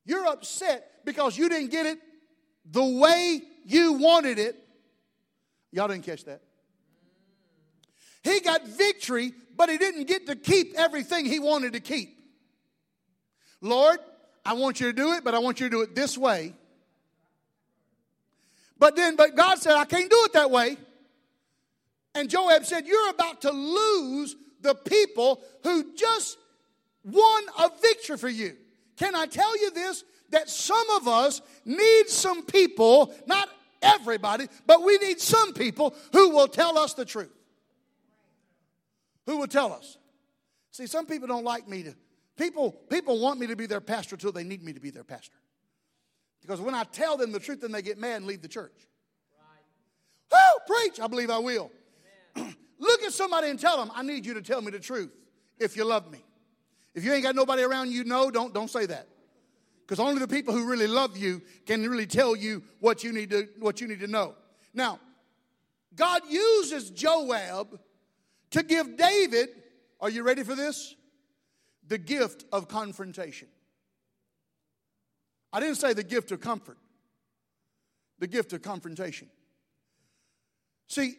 You're 0.05 0.27
upset 0.27 1.05
because 1.05 1.37
you 1.37 1.49
didn't 1.49 1.71
get 1.71 1.87
it 1.87 1.99
the 2.71 2.85
way 2.85 3.41
you 3.65 3.95
wanted 3.95 4.39
it. 4.39 4.57
Y'all 5.73 5.89
didn't 5.89 6.05
catch 6.05 6.25
that. 6.25 6.43
He 8.23 8.41
got 8.41 8.67
victory, 8.67 9.33
but 9.57 9.69
he 9.69 9.77
didn't 9.77 10.05
get 10.05 10.27
to 10.27 10.37
keep 10.37 10.75
everything 10.77 11.27
he 11.27 11.39
wanted 11.39 11.75
to 11.75 11.81
keep. 11.81 12.19
Lord, 13.61 13.99
I 14.45 14.55
want 14.55 14.81
you 14.81 14.87
to 14.87 14.93
do 14.93 15.13
it, 15.13 15.25
but 15.25 15.35
I 15.35 15.39
want 15.39 15.61
you 15.61 15.67
to 15.67 15.71
do 15.71 15.83
it 15.83 15.95
this 15.95 16.17
way. 16.17 16.55
But 18.79 18.97
then, 18.97 19.17
but 19.17 19.37
God 19.37 19.59
said, 19.59 19.75
I 19.75 19.85
can't 19.85 20.11
do 20.11 20.21
it 20.25 20.33
that 20.35 20.51
way. 20.51 20.77
And 22.15 22.31
Joab 22.31 22.65
said, 22.65 22.87
You're 22.87 23.11
about 23.11 23.43
to 23.43 23.51
lose 23.51 24.37
the 24.61 24.75
people 24.75 25.43
who 25.63 25.95
just 25.95 26.39
won 27.05 27.43
a 27.59 27.71
victory 27.81 28.17
for 28.17 28.29
you. 28.29 28.57
Can 28.97 29.15
I 29.15 29.27
tell 29.27 29.59
you 29.61 29.71
this? 29.71 30.05
That 30.31 30.49
some 30.49 30.89
of 30.91 31.07
us 31.07 31.43
need 31.65 32.09
some 32.09 32.45
people, 32.45 33.15
not 33.27 33.49
everybody, 33.83 34.49
but 34.67 34.83
we 34.83 34.99
need 34.99 35.21
some 35.21 35.53
people 35.53 35.95
who 36.13 36.31
will 36.31 36.49
tell 36.49 36.79
us 36.79 36.95
the 36.95 37.05
truth. 37.05 37.33
Who 39.27 39.39
will 39.39 39.47
tell 39.47 39.73
us? 39.73 39.97
See, 40.71 40.87
some 40.87 41.07
people 41.07 41.29
don't 41.29 41.45
like 41.45 41.69
me 41.69 41.85
to. 41.85 41.95
People, 42.37 42.73
people 42.73 43.21
want 43.21 43.39
me 43.39 43.47
to 43.47 43.57
be 43.57 43.67
their 43.67 43.81
pastor 43.81 44.17
until 44.17 44.33
they 44.33 44.43
need 44.43 44.63
me 44.63 44.73
to 44.73 44.81
be 44.81 44.91
their 44.91 45.05
pastor. 45.05 45.37
Because 46.43 46.61
when 46.61 46.75
I 46.75 46.85
tell 46.85 47.17
them 47.17 47.33
the 47.33 47.39
truth, 47.39 47.61
then 47.61 47.73
they 47.73 47.81
get 47.81 47.97
mad 47.97 48.17
and 48.17 48.27
leave 48.27 48.43
the 48.43 48.49
church. 48.49 48.73
Right. 50.31 50.67
Preach! 50.67 51.01
I 51.01 51.07
believe 51.07 51.31
I 51.31 51.39
will. 51.39 51.71
Look 52.79 53.03
at 53.03 53.13
somebody 53.13 53.49
and 53.49 53.59
tell 53.59 53.79
them, 53.79 53.91
I 53.95 54.03
need 54.03 54.27
you 54.27 54.35
to 54.35 54.43
tell 54.43 54.61
me 54.61 54.71
the 54.73 54.81
truth 54.81 55.11
if 55.59 55.77
you 55.77 55.85
love 55.85 56.11
me. 56.11 56.25
If 56.95 57.05
you 57.05 57.13
ain't 57.13 57.23
got 57.23 57.35
nobody 57.35 57.63
around 57.63 57.91
you 57.91 58.05
know, 58.05 58.31
don't, 58.31 58.55
don't 58.55 58.71
say 58.71 58.87
that. 58.87 59.09
Because 59.81 60.01
only 60.01 60.21
the 60.21 60.29
people 60.29 60.55
who 60.55 60.67
really 60.67 60.87
love 60.87 61.17
you 61.17 61.43
can 61.67 61.83
really 61.89 62.07
tell 62.07 62.35
you 62.35 62.63
what 62.81 63.05
you 63.05 63.13
need 63.13 63.31
to, 63.31 63.49
what 63.59 63.81
you 63.81 63.89
need 63.89 64.01
to 64.01 64.07
know. 64.07 64.35
Now, 64.73 64.99
God 65.95 66.23
uses 66.29 66.91
Joab 66.91 67.79
to 68.51 68.63
give 68.63 68.97
David, 68.97 69.49
are 70.01 70.09
you 70.09 70.23
ready 70.23 70.43
for 70.43 70.55
this? 70.55 70.95
The 71.87 71.99
gift 71.99 72.45
of 72.53 72.69
confrontation. 72.69 73.49
I 75.53 75.61
didn't 75.61 75.77
say 75.77 75.93
the 75.93 76.03
gift 76.03 76.33
of 76.33 76.41
comfort, 76.41 76.79
the 78.19 78.27
gift 78.27 78.53
of 78.53 78.63
confrontation. 78.63 79.29
See, 80.89 81.15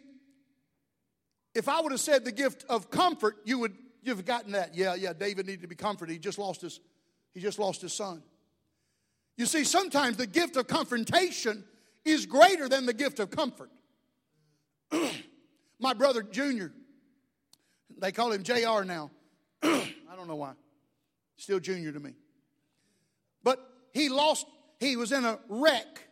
if 1.53 1.69
I 1.69 1.81
would 1.81 1.91
have 1.91 2.01
said 2.01 2.25
the 2.25 2.31
gift 2.31 2.65
of 2.67 2.89
comfort, 2.89 3.37
you 3.45 3.59
would 3.59 3.75
You've 4.05 4.23
gotten 4.23 4.51
that. 4.51 4.75
Yeah, 4.75 4.93
yeah, 4.93 5.13
David 5.13 5.47
needed 5.47 5.63
to 5.63 5.67
be 5.67 5.75
comforted. 5.75 6.13
He 6.13 6.19
just 6.19 6.37
lost 6.37 6.61
his, 6.61 6.79
he 7.33 7.39
just 7.39 7.57
lost 7.57 7.81
his 7.81 7.91
son. 7.91 8.21
You 9.35 9.47
see, 9.47 9.63
sometimes 9.63 10.15
the 10.15 10.27
gift 10.27 10.55
of 10.57 10.67
confrontation 10.67 11.63
is 12.05 12.27
greater 12.27 12.69
than 12.69 12.85
the 12.85 12.93
gift 12.93 13.19
of 13.19 13.31
comfort. 13.31 13.71
My 15.79 15.95
brother 15.95 16.21
Junior, 16.21 16.71
they 17.97 18.11
call 18.11 18.31
him 18.31 18.43
JR 18.43 18.83
now. 18.83 19.09
I 19.63 20.15
don't 20.15 20.27
know 20.27 20.35
why. 20.35 20.53
Still 21.37 21.59
junior 21.59 21.91
to 21.91 21.99
me. 21.99 22.11
But 23.43 23.59
he 23.91 24.09
lost, 24.09 24.45
he 24.79 24.97
was 24.97 25.11
in 25.11 25.25
a 25.25 25.39
wreck 25.49 26.07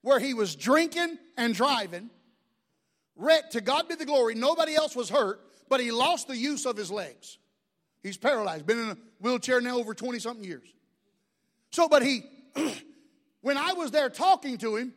where 0.00 0.18
he 0.18 0.32
was 0.32 0.56
drinking 0.56 1.18
and 1.36 1.54
driving. 1.54 2.08
To 3.50 3.60
God 3.60 3.88
be 3.88 3.94
the 3.94 4.06
glory, 4.06 4.34
nobody 4.34 4.74
else 4.74 4.94
was 4.96 5.08
hurt 5.10 5.40
but 5.68 5.80
he 5.80 5.90
lost 5.90 6.28
the 6.28 6.36
use 6.36 6.66
of 6.66 6.76
his 6.76 6.90
legs. 6.90 7.38
He's 8.02 8.16
paralyzed, 8.16 8.66
been 8.66 8.78
in 8.78 8.90
a 8.90 8.96
wheelchair 9.20 9.60
now 9.60 9.78
over 9.78 9.94
20 9.94 10.18
something 10.18 10.44
years. 10.44 10.72
So, 11.70 11.88
but 11.88 12.02
he, 12.02 12.22
when 13.40 13.56
I 13.56 13.72
was 13.72 13.90
there 13.90 14.08
talking 14.08 14.58
to 14.58 14.76
him, 14.76 14.94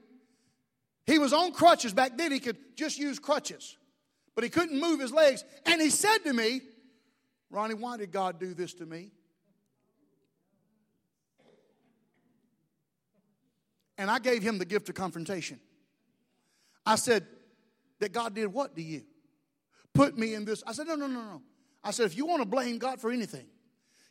he 1.05 1.17
was 1.17 1.33
on 1.33 1.51
crutches. 1.51 1.93
Back 1.93 2.17
then, 2.17 2.31
he 2.31 2.39
could 2.39 2.57
just 2.75 2.99
use 2.99 3.17
crutches, 3.17 3.77
but 4.35 4.43
he 4.43 4.49
couldn't 4.49 4.79
move 4.79 4.99
his 4.99 5.11
legs. 5.11 5.43
And 5.65 5.81
he 5.81 5.89
said 5.89 6.19
to 6.19 6.33
me, 6.33 6.61
Ronnie, 7.49 7.73
why 7.73 7.97
did 7.97 8.11
God 8.11 8.39
do 8.39 8.53
this 8.53 8.75
to 8.75 8.85
me? 8.85 9.09
And 13.97 14.09
I 14.09 14.19
gave 14.19 14.43
him 14.43 14.59
the 14.59 14.65
gift 14.65 14.87
of 14.87 14.95
confrontation. 14.95 15.59
I 16.85 16.95
said, 16.95 17.25
That 17.99 18.11
God 18.13 18.33
did 18.33 18.47
what 18.47 18.75
to 18.75 18.81
you? 18.81 19.03
Put 19.93 20.17
me 20.17 20.33
in 20.33 20.45
this. 20.45 20.63
I 20.65 20.73
said, 20.73 20.87
No, 20.87 20.95
no, 20.95 21.07
no, 21.07 21.21
no. 21.21 21.41
I 21.83 21.91
said, 21.91 22.05
If 22.05 22.17
you 22.17 22.25
want 22.25 22.41
to 22.41 22.47
blame 22.47 22.77
God 22.77 22.99
for 22.99 23.11
anything, 23.11 23.47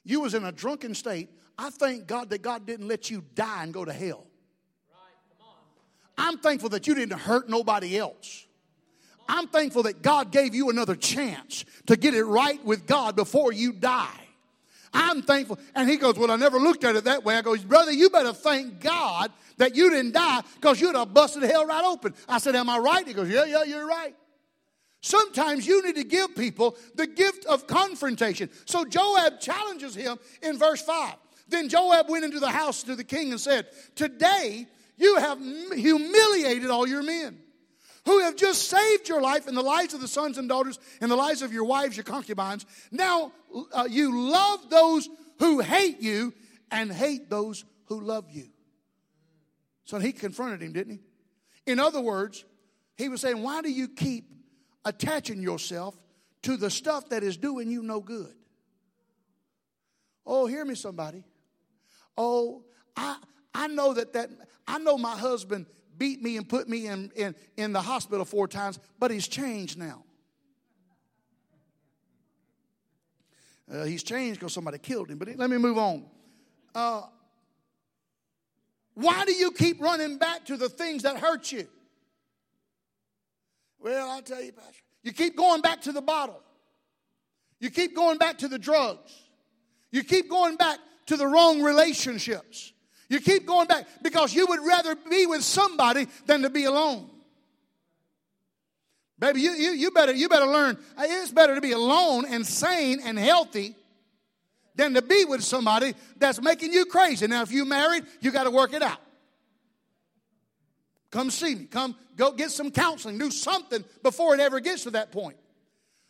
you 0.04 0.20
was 0.20 0.34
in 0.34 0.44
a 0.44 0.52
drunken 0.52 0.94
state. 0.94 1.30
I 1.56 1.70
thank 1.70 2.06
God 2.06 2.30
that 2.30 2.42
God 2.42 2.66
didn't 2.66 2.86
let 2.86 3.10
you 3.10 3.24
die 3.34 3.64
and 3.64 3.74
go 3.74 3.84
to 3.84 3.92
hell. 3.92 4.26
I'm 6.16 6.38
thankful 6.38 6.70
that 6.70 6.86
you 6.86 6.94
didn't 6.94 7.18
hurt 7.18 7.48
nobody 7.48 7.96
else. 7.96 8.46
I'm 9.28 9.46
thankful 9.46 9.84
that 9.84 10.02
God 10.02 10.32
gave 10.32 10.54
you 10.54 10.70
another 10.70 10.96
chance 10.96 11.64
to 11.86 11.96
get 11.96 12.14
it 12.14 12.24
right 12.24 12.64
with 12.64 12.86
God 12.86 13.14
before 13.14 13.52
you 13.52 13.72
die. 13.72 14.27
I'm 14.92 15.22
thankful. 15.22 15.58
And 15.74 15.88
he 15.88 15.96
goes, 15.96 16.18
Well, 16.18 16.30
I 16.30 16.36
never 16.36 16.58
looked 16.58 16.84
at 16.84 16.96
it 16.96 17.04
that 17.04 17.24
way. 17.24 17.36
I 17.36 17.42
goes, 17.42 17.62
Brother, 17.62 17.92
you 17.92 18.10
better 18.10 18.32
thank 18.32 18.80
God 18.80 19.30
that 19.56 19.74
you 19.76 19.90
didn't 19.90 20.12
die 20.12 20.42
because 20.54 20.80
you'd 20.80 20.94
have 20.94 21.12
busted 21.12 21.42
hell 21.42 21.66
right 21.66 21.84
open. 21.84 22.14
I 22.28 22.38
said, 22.38 22.56
Am 22.56 22.68
I 22.68 22.78
right? 22.78 23.06
He 23.06 23.14
goes, 23.14 23.28
Yeah, 23.28 23.44
yeah, 23.44 23.64
you're 23.64 23.86
right. 23.86 24.14
Sometimes 25.00 25.66
you 25.66 25.84
need 25.84 25.94
to 25.94 26.04
give 26.04 26.34
people 26.34 26.76
the 26.94 27.06
gift 27.06 27.44
of 27.46 27.66
confrontation. 27.66 28.50
So 28.64 28.84
Joab 28.84 29.40
challenges 29.40 29.94
him 29.94 30.18
in 30.42 30.58
verse 30.58 30.82
5. 30.82 31.14
Then 31.48 31.68
Joab 31.68 32.08
went 32.10 32.24
into 32.24 32.40
the 32.40 32.50
house 32.50 32.82
to 32.82 32.96
the 32.96 33.04
king 33.04 33.30
and 33.30 33.40
said, 33.40 33.66
Today 33.94 34.66
you 34.96 35.16
have 35.16 35.38
humiliated 35.38 36.70
all 36.70 36.86
your 36.86 37.02
men 37.02 37.38
who 38.08 38.20
have 38.20 38.36
just 38.36 38.70
saved 38.70 39.06
your 39.06 39.20
life 39.20 39.46
and 39.46 39.54
the 39.54 39.62
lives 39.62 39.92
of 39.92 40.00
the 40.00 40.08
sons 40.08 40.38
and 40.38 40.48
daughters 40.48 40.78
and 41.02 41.10
the 41.10 41.16
lives 41.16 41.42
of 41.42 41.52
your 41.52 41.64
wives, 41.64 41.94
your 41.94 42.04
concubines. 42.04 42.64
Now 42.90 43.32
uh, 43.74 43.86
you 43.88 44.30
love 44.30 44.70
those 44.70 45.10
who 45.40 45.60
hate 45.60 46.00
you 46.00 46.32
and 46.70 46.90
hate 46.90 47.28
those 47.28 47.66
who 47.84 48.00
love 48.00 48.24
you. 48.30 48.48
So 49.84 49.98
he 49.98 50.12
confronted 50.12 50.62
him, 50.62 50.72
didn't 50.72 50.94
he? 50.94 51.70
In 51.70 51.78
other 51.78 52.00
words, 52.00 52.46
he 52.96 53.10
was 53.10 53.20
saying, 53.20 53.42
Why 53.42 53.60
do 53.60 53.70
you 53.70 53.88
keep 53.88 54.24
attaching 54.86 55.42
yourself 55.42 55.94
to 56.44 56.56
the 56.56 56.70
stuff 56.70 57.10
that 57.10 57.22
is 57.22 57.36
doing 57.36 57.70
you 57.70 57.82
no 57.82 58.00
good? 58.00 58.34
Oh, 60.24 60.46
hear 60.46 60.64
me, 60.64 60.76
somebody. 60.76 61.24
Oh, 62.16 62.64
I, 62.96 63.18
I 63.54 63.66
know 63.66 63.92
that 63.92 64.14
that 64.14 64.30
I 64.66 64.78
know 64.78 64.96
my 64.96 65.14
husband 65.14 65.66
beat 65.98 66.22
me 66.22 66.36
and 66.36 66.48
put 66.48 66.68
me 66.68 66.86
in, 66.86 67.10
in, 67.16 67.34
in 67.56 67.72
the 67.72 67.82
hospital 67.82 68.24
four 68.24 68.48
times, 68.48 68.78
but 68.98 69.10
he's 69.10 69.28
changed 69.28 69.78
now. 69.78 70.04
Uh, 73.70 73.84
he's 73.84 74.02
changed 74.02 74.40
because 74.40 74.52
somebody 74.52 74.78
killed 74.78 75.10
him. 75.10 75.18
But 75.18 75.36
let 75.36 75.50
me 75.50 75.58
move 75.58 75.76
on. 75.76 76.06
Uh, 76.74 77.02
why 78.94 79.24
do 79.24 79.32
you 79.32 79.52
keep 79.52 79.80
running 79.80 80.18
back 80.18 80.46
to 80.46 80.56
the 80.56 80.68
things 80.68 81.02
that 81.02 81.18
hurt 81.18 81.52
you? 81.52 81.66
Well, 83.78 84.10
I'll 84.10 84.22
tell 84.22 84.42
you, 84.42 84.52
Pastor. 84.52 84.82
You 85.02 85.12
keep 85.12 85.36
going 85.36 85.60
back 85.60 85.82
to 85.82 85.92
the 85.92 86.02
bottle. 86.02 86.42
You 87.60 87.70
keep 87.70 87.94
going 87.94 88.18
back 88.18 88.38
to 88.38 88.48
the 88.48 88.58
drugs. 88.58 89.12
You 89.90 90.02
keep 90.02 90.28
going 90.28 90.56
back 90.56 90.78
to 91.06 91.16
the 91.16 91.26
wrong 91.26 91.62
relationships. 91.62 92.72
You 93.08 93.20
keep 93.20 93.46
going 93.46 93.66
back 93.66 93.86
because 94.02 94.34
you 94.34 94.46
would 94.46 94.60
rather 94.64 94.94
be 94.94 95.26
with 95.26 95.42
somebody 95.42 96.06
than 96.26 96.42
to 96.42 96.50
be 96.50 96.64
alone. 96.64 97.08
Baby, 99.18 99.40
you, 99.40 99.50
you, 99.52 99.70
you, 99.72 99.90
better, 99.90 100.12
you 100.12 100.28
better 100.28 100.46
learn. 100.46 100.78
It's 100.98 101.32
better 101.32 101.54
to 101.54 101.60
be 101.60 101.72
alone 101.72 102.24
and 102.28 102.46
sane 102.46 103.00
and 103.02 103.18
healthy 103.18 103.74
than 104.76 104.94
to 104.94 105.02
be 105.02 105.24
with 105.24 105.42
somebody 105.42 105.94
that's 106.18 106.40
making 106.40 106.72
you 106.72 106.84
crazy. 106.84 107.26
Now, 107.26 107.42
if 107.42 107.50
you 107.50 107.64
married, 107.64 108.04
you 108.20 108.30
got 108.30 108.44
to 108.44 108.50
work 108.50 108.72
it 108.74 108.82
out. 108.82 108.98
Come 111.10 111.30
see 111.30 111.54
me. 111.54 111.64
Come 111.64 111.96
go 112.16 112.32
get 112.32 112.50
some 112.50 112.70
counseling. 112.70 113.18
Do 113.18 113.30
something 113.30 113.82
before 114.02 114.34
it 114.34 114.40
ever 114.40 114.60
gets 114.60 114.84
to 114.84 114.90
that 114.90 115.10
point. 115.10 115.36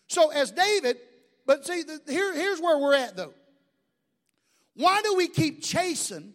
So, 0.09 0.31
as 0.31 0.51
David, 0.51 0.99
but 1.47 1.65
see, 1.65 1.85
here, 2.09 2.35
here's 2.35 2.61
where 2.61 2.79
we're 2.79 2.95
at 2.95 3.17
though. 3.17 3.33
Why 4.75 5.01
do 5.03 5.15
we 5.15 5.29
keep 5.29 5.63
chasing 5.63 6.35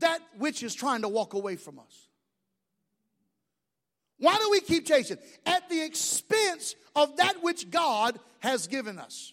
that 0.00 0.20
which 0.38 0.62
is 0.62 0.74
trying 0.74 1.02
to 1.02 1.08
walk 1.08 1.34
away 1.34 1.56
from 1.56 1.78
us? 1.78 2.08
Why 4.18 4.36
do 4.36 4.50
we 4.50 4.60
keep 4.60 4.86
chasing? 4.86 5.16
At 5.46 5.68
the 5.70 5.82
expense 5.82 6.74
of 6.94 7.16
that 7.16 7.42
which 7.42 7.70
God 7.70 8.18
has 8.40 8.66
given 8.66 8.98
us. 8.98 9.32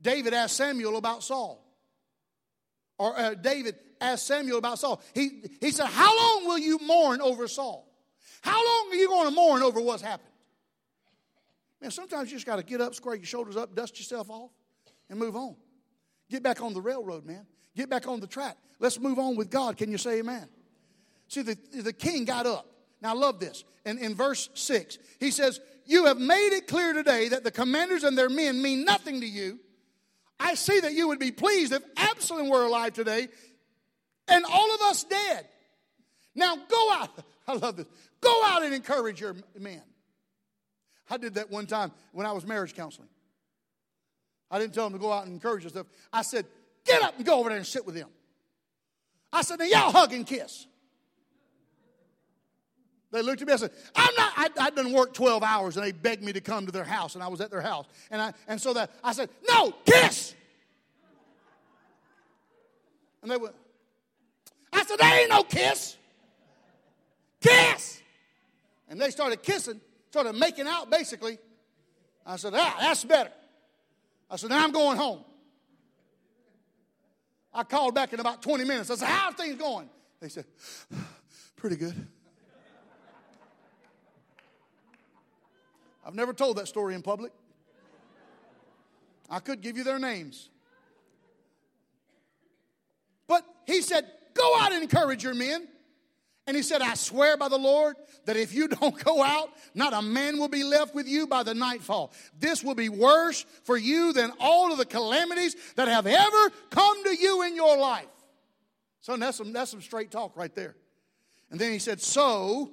David 0.00 0.34
asked 0.34 0.56
Samuel 0.56 0.96
about 0.96 1.22
Saul. 1.22 1.62
Or 2.98 3.18
uh, 3.18 3.34
David 3.34 3.76
asked 4.00 4.26
Samuel 4.26 4.58
about 4.58 4.78
Saul. 4.78 5.00
He, 5.14 5.42
he 5.60 5.70
said, 5.70 5.86
How 5.86 6.16
long 6.16 6.46
will 6.46 6.58
you 6.58 6.78
mourn 6.78 7.20
over 7.20 7.46
Saul? 7.48 7.86
How 8.40 8.56
long 8.56 8.92
are 8.92 8.96
you 8.96 9.08
going 9.08 9.28
to 9.28 9.34
mourn 9.34 9.62
over 9.62 9.80
what's 9.80 10.02
happened? 10.02 10.28
Man, 11.80 11.90
sometimes 11.90 12.30
you 12.30 12.36
just 12.36 12.46
got 12.46 12.56
to 12.56 12.62
get 12.62 12.80
up, 12.80 12.94
square 12.94 13.16
your 13.16 13.24
shoulders 13.24 13.56
up, 13.56 13.74
dust 13.74 13.98
yourself 13.98 14.30
off, 14.30 14.50
and 15.10 15.18
move 15.18 15.36
on. 15.36 15.56
Get 16.30 16.42
back 16.42 16.62
on 16.62 16.74
the 16.74 16.80
railroad, 16.80 17.24
man. 17.24 17.46
Get 17.74 17.88
back 17.88 18.06
on 18.06 18.20
the 18.20 18.26
track. 18.26 18.56
Let's 18.78 18.98
move 18.98 19.18
on 19.18 19.36
with 19.36 19.50
God. 19.50 19.76
Can 19.76 19.90
you 19.90 19.98
say 19.98 20.18
amen? 20.18 20.48
See, 21.28 21.42
the, 21.42 21.56
the 21.72 21.92
king 21.92 22.24
got 22.24 22.46
up. 22.46 22.66
Now, 23.00 23.10
I 23.10 23.14
love 23.14 23.40
this. 23.40 23.64
And 23.84 23.98
in 23.98 24.14
verse 24.14 24.48
6, 24.54 24.98
he 25.18 25.30
says, 25.30 25.60
You 25.86 26.06
have 26.06 26.18
made 26.18 26.52
it 26.52 26.68
clear 26.68 26.92
today 26.92 27.28
that 27.28 27.44
the 27.44 27.50
commanders 27.50 28.04
and 28.04 28.16
their 28.16 28.28
men 28.28 28.60
mean 28.60 28.84
nothing 28.84 29.20
to 29.20 29.26
you. 29.26 29.58
I 30.38 30.54
see 30.54 30.80
that 30.80 30.92
you 30.92 31.08
would 31.08 31.18
be 31.18 31.32
pleased 31.32 31.72
if 31.72 31.82
Absalom 31.96 32.48
were 32.48 32.64
alive 32.64 32.92
today 32.92 33.28
and 34.28 34.44
all 34.44 34.74
of 34.74 34.80
us 34.82 35.04
dead. 35.04 35.46
Now 36.34 36.56
go 36.56 36.92
out. 36.92 37.10
I 37.48 37.54
love 37.54 37.76
this. 37.76 37.86
Go 38.20 38.42
out 38.46 38.62
and 38.62 38.74
encourage 38.74 39.20
your 39.20 39.36
men. 39.58 39.82
I 41.10 41.16
did 41.16 41.34
that 41.34 41.50
one 41.50 41.66
time 41.66 41.92
when 42.12 42.26
I 42.26 42.32
was 42.32 42.46
marriage 42.46 42.74
counseling. 42.74 43.08
I 44.50 44.58
didn't 44.58 44.74
tell 44.74 44.84
them 44.84 44.92
to 44.92 44.98
go 44.98 45.12
out 45.12 45.24
and 45.24 45.32
encourage 45.32 45.66
stuff. 45.68 45.86
I 46.12 46.22
said, 46.22 46.46
get 46.84 47.02
up 47.02 47.16
and 47.16 47.24
go 47.24 47.38
over 47.38 47.48
there 47.48 47.58
and 47.58 47.66
sit 47.66 47.84
with 47.86 47.94
them. 47.94 48.08
I 49.32 49.42
said, 49.42 49.58
now 49.58 49.64
y'all 49.64 49.92
hug 49.92 50.12
and 50.12 50.26
kiss. 50.26 50.66
They 53.12 53.20
looked 53.20 53.42
at 53.42 53.46
me. 53.46 53.52
I 53.52 53.56
said, 53.56 53.70
"I'm 53.94 54.14
not. 54.14 54.32
I, 54.36 54.48
I 54.58 54.70
didn't 54.70 54.92
work 54.92 55.12
12 55.12 55.42
hours, 55.42 55.76
and 55.76 55.84
they 55.84 55.92
begged 55.92 56.22
me 56.22 56.32
to 56.32 56.40
come 56.40 56.64
to 56.64 56.72
their 56.72 56.82
house, 56.82 57.14
and 57.14 57.22
I 57.22 57.28
was 57.28 57.42
at 57.42 57.50
their 57.50 57.60
house, 57.60 57.84
and 58.10 58.22
I 58.22 58.32
and 58.48 58.58
so 58.58 58.72
that 58.72 58.90
I 59.04 59.12
said, 59.12 59.28
no, 59.46 59.72
kiss. 59.84 60.34
And 63.20 63.30
they 63.30 63.36
went. 63.36 63.54
I 64.72 64.82
said, 64.84 64.98
there 64.98 65.20
ain't 65.20 65.30
no 65.30 65.44
kiss. 65.44 65.96
Kiss. 67.40 68.00
And 68.88 69.00
they 69.00 69.10
started 69.10 69.42
kissing, 69.42 69.80
started 70.10 70.32
making 70.34 70.66
out 70.66 70.90
basically. 70.90 71.38
I 72.24 72.36
said, 72.36 72.54
ah, 72.56 72.76
that's 72.80 73.04
better. 73.04 73.30
I 74.30 74.36
said, 74.36 74.50
now 74.50 74.64
I'm 74.64 74.72
going 74.72 74.96
home. 74.96 75.24
I 77.54 77.64
called 77.64 77.94
back 77.94 78.12
in 78.12 78.20
about 78.20 78.42
20 78.42 78.64
minutes. 78.64 78.90
I 78.90 78.94
said, 78.94 79.08
how 79.08 79.30
are 79.30 79.32
things 79.34 79.56
going? 79.56 79.88
They 80.20 80.28
said, 80.28 80.44
pretty 81.56 81.76
good. 81.76 81.94
I've 86.04 86.14
never 86.14 86.32
told 86.32 86.56
that 86.56 86.66
story 86.66 86.94
in 86.94 87.02
public. 87.02 87.32
I 89.30 89.38
could 89.38 89.60
give 89.60 89.76
you 89.76 89.84
their 89.84 89.98
names. 89.98 90.50
But 93.26 93.44
he 93.66 93.80
said, 93.80 94.10
Go 94.34 94.58
out 94.58 94.72
and 94.72 94.82
encourage 94.82 95.22
your 95.22 95.34
men. 95.34 95.68
And 96.46 96.56
he 96.56 96.62
said, 96.62 96.82
I 96.82 96.94
swear 96.94 97.36
by 97.36 97.48
the 97.48 97.58
Lord 97.58 97.96
that 98.24 98.36
if 98.36 98.52
you 98.52 98.68
don't 98.80 99.02
go 99.04 99.22
out, 99.22 99.50
not 99.74 99.92
a 99.92 100.02
man 100.02 100.38
will 100.38 100.48
be 100.48 100.64
left 100.64 100.94
with 100.94 101.06
you 101.06 101.26
by 101.26 101.42
the 101.42 101.54
nightfall. 101.54 102.12
This 102.38 102.64
will 102.64 102.74
be 102.74 102.88
worse 102.88 103.44
for 103.64 103.76
you 103.76 104.12
than 104.12 104.32
all 104.40 104.72
of 104.72 104.78
the 104.78 104.84
calamities 104.84 105.54
that 105.76 105.88
have 105.88 106.06
ever 106.06 106.50
come 106.70 107.04
to 107.04 107.14
you 107.14 107.42
in 107.42 107.54
your 107.54 107.76
life. 107.76 108.06
So 109.00 109.16
that's 109.16 109.36
some, 109.36 109.52
that's 109.52 109.70
some 109.70 109.82
straight 109.82 110.10
talk 110.10 110.36
right 110.36 110.54
there. 110.54 110.76
And 111.50 111.60
then 111.60 111.72
he 111.72 111.78
said, 111.78 112.00
So 112.00 112.70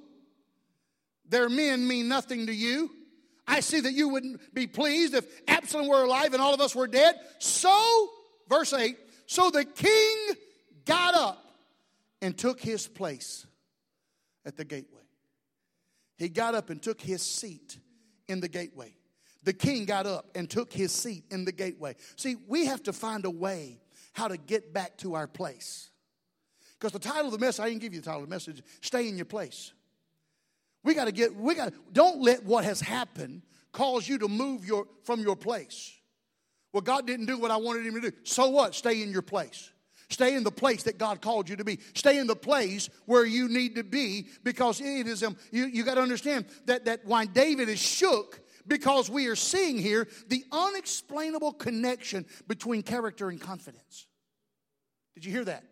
their 1.28 1.48
men 1.48 1.86
mean 1.86 2.08
nothing 2.08 2.46
to 2.46 2.54
you. 2.54 2.90
I 3.46 3.60
see 3.60 3.80
that 3.80 3.92
you 3.92 4.08
wouldn't 4.08 4.54
be 4.54 4.66
pleased 4.68 5.14
if 5.14 5.26
Absalom 5.48 5.88
were 5.88 6.04
alive 6.04 6.32
and 6.34 6.42
all 6.42 6.54
of 6.54 6.60
us 6.60 6.74
were 6.74 6.86
dead. 6.86 7.16
So, 7.40 8.08
verse 8.48 8.72
8, 8.72 8.96
so 9.26 9.50
the 9.50 9.64
king 9.64 10.36
got 10.84 11.14
up 11.14 11.44
and 12.22 12.36
took 12.38 12.60
his 12.60 12.86
place 12.86 13.46
at 14.44 14.56
the 14.56 14.64
gateway. 14.64 15.02
He 16.16 16.28
got 16.28 16.54
up 16.54 16.70
and 16.70 16.82
took 16.82 17.00
his 17.00 17.22
seat 17.22 17.78
in 18.28 18.40
the 18.40 18.48
gateway. 18.48 18.94
The 19.42 19.52
king 19.52 19.86
got 19.86 20.06
up 20.06 20.26
and 20.34 20.48
took 20.50 20.72
his 20.72 20.92
seat 20.92 21.24
in 21.30 21.44
the 21.44 21.52
gateway. 21.52 21.96
See, 22.16 22.36
we 22.46 22.66
have 22.66 22.82
to 22.84 22.92
find 22.92 23.24
a 23.24 23.30
way 23.30 23.80
how 24.12 24.28
to 24.28 24.36
get 24.36 24.72
back 24.74 24.98
to 24.98 25.14
our 25.14 25.26
place. 25.26 25.90
Because 26.78 26.92
the 26.92 26.98
title 26.98 27.26
of 27.26 27.32
the 27.32 27.38
message, 27.38 27.60
I 27.62 27.68
didn't 27.68 27.80
give 27.80 27.94
you 27.94 28.00
the 28.00 28.06
title 28.06 28.22
of 28.22 28.28
the 28.28 28.34
message, 28.34 28.62
stay 28.80 29.08
in 29.08 29.16
your 29.16 29.26
place. 29.26 29.72
We 30.82 30.94
got 30.94 31.06
to 31.06 31.12
get, 31.12 31.34
we 31.34 31.54
got 31.54 31.72
don't 31.92 32.20
let 32.22 32.44
what 32.44 32.64
has 32.64 32.80
happened 32.80 33.42
cause 33.72 34.08
you 34.08 34.18
to 34.18 34.28
move 34.28 34.64
your, 34.64 34.86
from 35.04 35.20
your 35.20 35.36
place. 35.36 35.92
Well, 36.72 36.80
God 36.80 37.06
didn't 37.06 37.26
do 37.26 37.38
what 37.38 37.50
I 37.50 37.56
wanted 37.56 37.86
him 37.86 37.94
to 37.94 38.10
do. 38.10 38.12
So 38.24 38.48
what? 38.48 38.74
Stay 38.74 39.02
in 39.02 39.10
your 39.10 39.22
place. 39.22 39.70
Stay 40.10 40.34
in 40.34 40.42
the 40.42 40.50
place 40.50 40.82
that 40.82 40.98
God 40.98 41.20
called 41.20 41.48
you 41.48 41.56
to 41.56 41.64
be. 41.64 41.78
Stay 41.94 42.18
in 42.18 42.26
the 42.26 42.36
place 42.36 42.90
where 43.06 43.24
you 43.24 43.48
need 43.48 43.76
to 43.76 43.84
be 43.84 44.26
because 44.42 44.80
it 44.80 45.06
is, 45.06 45.22
um, 45.22 45.36
you, 45.52 45.66
you 45.66 45.84
got 45.84 45.94
to 45.94 46.02
understand 46.02 46.46
that, 46.66 46.84
that 46.86 47.04
why 47.04 47.26
David 47.26 47.68
is 47.68 47.80
shook 47.80 48.40
because 48.66 49.08
we 49.08 49.28
are 49.28 49.36
seeing 49.36 49.78
here 49.78 50.08
the 50.28 50.44
unexplainable 50.50 51.52
connection 51.52 52.26
between 52.48 52.82
character 52.82 53.28
and 53.28 53.40
confidence. 53.40 54.08
Did 55.14 55.24
you 55.24 55.32
hear 55.32 55.44
that? 55.44 55.64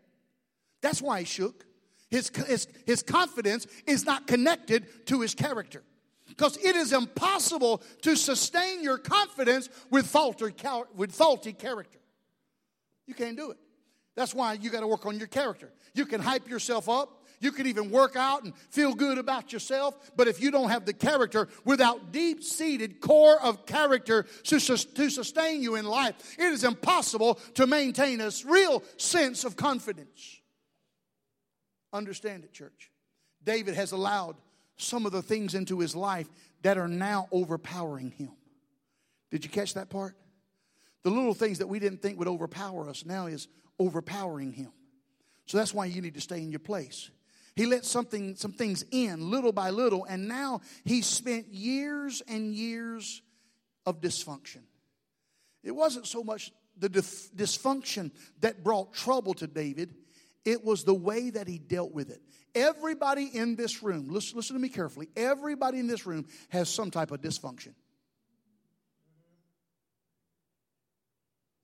That's 0.82 1.02
why 1.02 1.20
he 1.20 1.24
shook. 1.24 1.66
His, 2.08 2.30
his, 2.46 2.68
his 2.86 3.02
confidence 3.02 3.66
is 3.86 4.06
not 4.06 4.28
connected 4.28 5.06
to 5.06 5.20
his 5.20 5.34
character. 5.34 5.82
Because 6.28 6.56
it 6.58 6.76
is 6.76 6.92
impossible 6.92 7.82
to 8.02 8.14
sustain 8.14 8.84
your 8.84 8.98
confidence 8.98 9.68
with 9.90 10.06
faulty, 10.06 10.54
with 10.94 11.12
faulty 11.12 11.52
character. 11.52 11.98
You 13.06 13.14
can't 13.14 13.36
do 13.36 13.50
it. 13.50 13.58
That's 14.18 14.34
why 14.34 14.54
you 14.54 14.68
got 14.68 14.80
to 14.80 14.88
work 14.88 15.06
on 15.06 15.16
your 15.16 15.28
character. 15.28 15.70
You 15.94 16.04
can 16.04 16.20
hype 16.20 16.48
yourself 16.48 16.88
up. 16.88 17.24
You 17.38 17.52
can 17.52 17.68
even 17.68 17.88
work 17.88 18.16
out 18.16 18.42
and 18.42 18.52
feel 18.70 18.92
good 18.92 19.16
about 19.16 19.52
yourself. 19.52 19.94
But 20.16 20.26
if 20.26 20.42
you 20.42 20.50
don't 20.50 20.70
have 20.70 20.84
the 20.84 20.92
character, 20.92 21.46
without 21.64 22.10
deep 22.10 22.42
seated 22.42 23.00
core 23.00 23.40
of 23.40 23.64
character 23.64 24.26
to, 24.42 24.58
to 24.58 25.08
sustain 25.08 25.62
you 25.62 25.76
in 25.76 25.84
life, 25.84 26.16
it 26.36 26.46
is 26.46 26.64
impossible 26.64 27.36
to 27.54 27.68
maintain 27.68 28.20
a 28.20 28.32
real 28.44 28.82
sense 28.96 29.44
of 29.44 29.54
confidence. 29.54 30.40
Understand 31.92 32.42
it, 32.42 32.52
church. 32.52 32.90
David 33.44 33.76
has 33.76 33.92
allowed 33.92 34.34
some 34.78 35.06
of 35.06 35.12
the 35.12 35.22
things 35.22 35.54
into 35.54 35.78
his 35.78 35.94
life 35.94 36.28
that 36.62 36.76
are 36.76 36.88
now 36.88 37.28
overpowering 37.30 38.10
him. 38.10 38.32
Did 39.30 39.44
you 39.44 39.50
catch 39.50 39.74
that 39.74 39.90
part? 39.90 40.16
The 41.04 41.10
little 41.10 41.34
things 41.34 41.58
that 41.58 41.68
we 41.68 41.78
didn't 41.78 42.02
think 42.02 42.18
would 42.18 42.26
overpower 42.26 42.88
us 42.88 43.06
now 43.06 43.26
is 43.26 43.46
overpowering 43.78 44.52
him. 44.52 44.72
So 45.46 45.56
that's 45.58 45.72
why 45.72 45.86
you 45.86 46.02
need 46.02 46.14
to 46.14 46.20
stay 46.20 46.38
in 46.38 46.50
your 46.50 46.60
place. 46.60 47.10
He 47.56 47.66
let 47.66 47.84
something, 47.84 48.36
some 48.36 48.52
things 48.52 48.84
in 48.90 49.30
little 49.30 49.52
by 49.52 49.70
little, 49.70 50.04
and 50.04 50.28
now 50.28 50.60
he 50.84 51.02
spent 51.02 51.48
years 51.48 52.22
and 52.28 52.54
years 52.54 53.22
of 53.84 54.00
dysfunction. 54.00 54.60
It 55.64 55.72
wasn't 55.72 56.06
so 56.06 56.22
much 56.22 56.52
the 56.78 56.88
dif- 56.88 57.34
dysfunction 57.34 58.12
that 58.40 58.62
brought 58.62 58.94
trouble 58.94 59.34
to 59.34 59.46
David, 59.46 59.94
it 60.44 60.64
was 60.64 60.84
the 60.84 60.94
way 60.94 61.30
that 61.30 61.48
he 61.48 61.58
dealt 61.58 61.92
with 61.92 62.10
it. 62.10 62.22
Everybody 62.54 63.24
in 63.24 63.56
this 63.56 63.82
room, 63.82 64.08
listen, 64.08 64.36
listen 64.36 64.54
to 64.54 64.62
me 64.62 64.68
carefully, 64.68 65.08
everybody 65.16 65.78
in 65.78 65.86
this 65.86 66.06
room 66.06 66.26
has 66.50 66.68
some 66.68 66.90
type 66.90 67.10
of 67.10 67.20
dysfunction. 67.20 67.74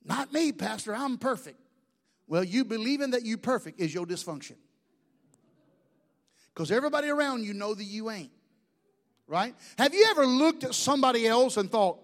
Not 0.05 0.33
me, 0.33 0.53
Pastor, 0.53 0.95
I'm 0.95 1.17
perfect. 1.17 1.59
Well, 2.27 2.45
you 2.45 2.65
believing 2.65 3.11
that 3.11 3.25
you 3.25 3.37
perfect 3.37 3.81
is 3.81 3.93
your 3.93 4.07
dysfunction. 4.07 4.57
Because 6.55 6.71
everybody 6.71 7.09
around 7.09 7.45
you 7.45 7.53
know 7.53 7.75
that 7.75 7.85
you 7.85 8.11
ain't. 8.11 8.31
Right? 9.27 9.55
Have 9.79 9.95
you 9.95 10.07
ever 10.11 10.27
looked 10.27 10.65
at 10.65 10.75
somebody 10.75 11.27
else 11.27 11.57
and 11.57 11.71
thought, 11.71 11.99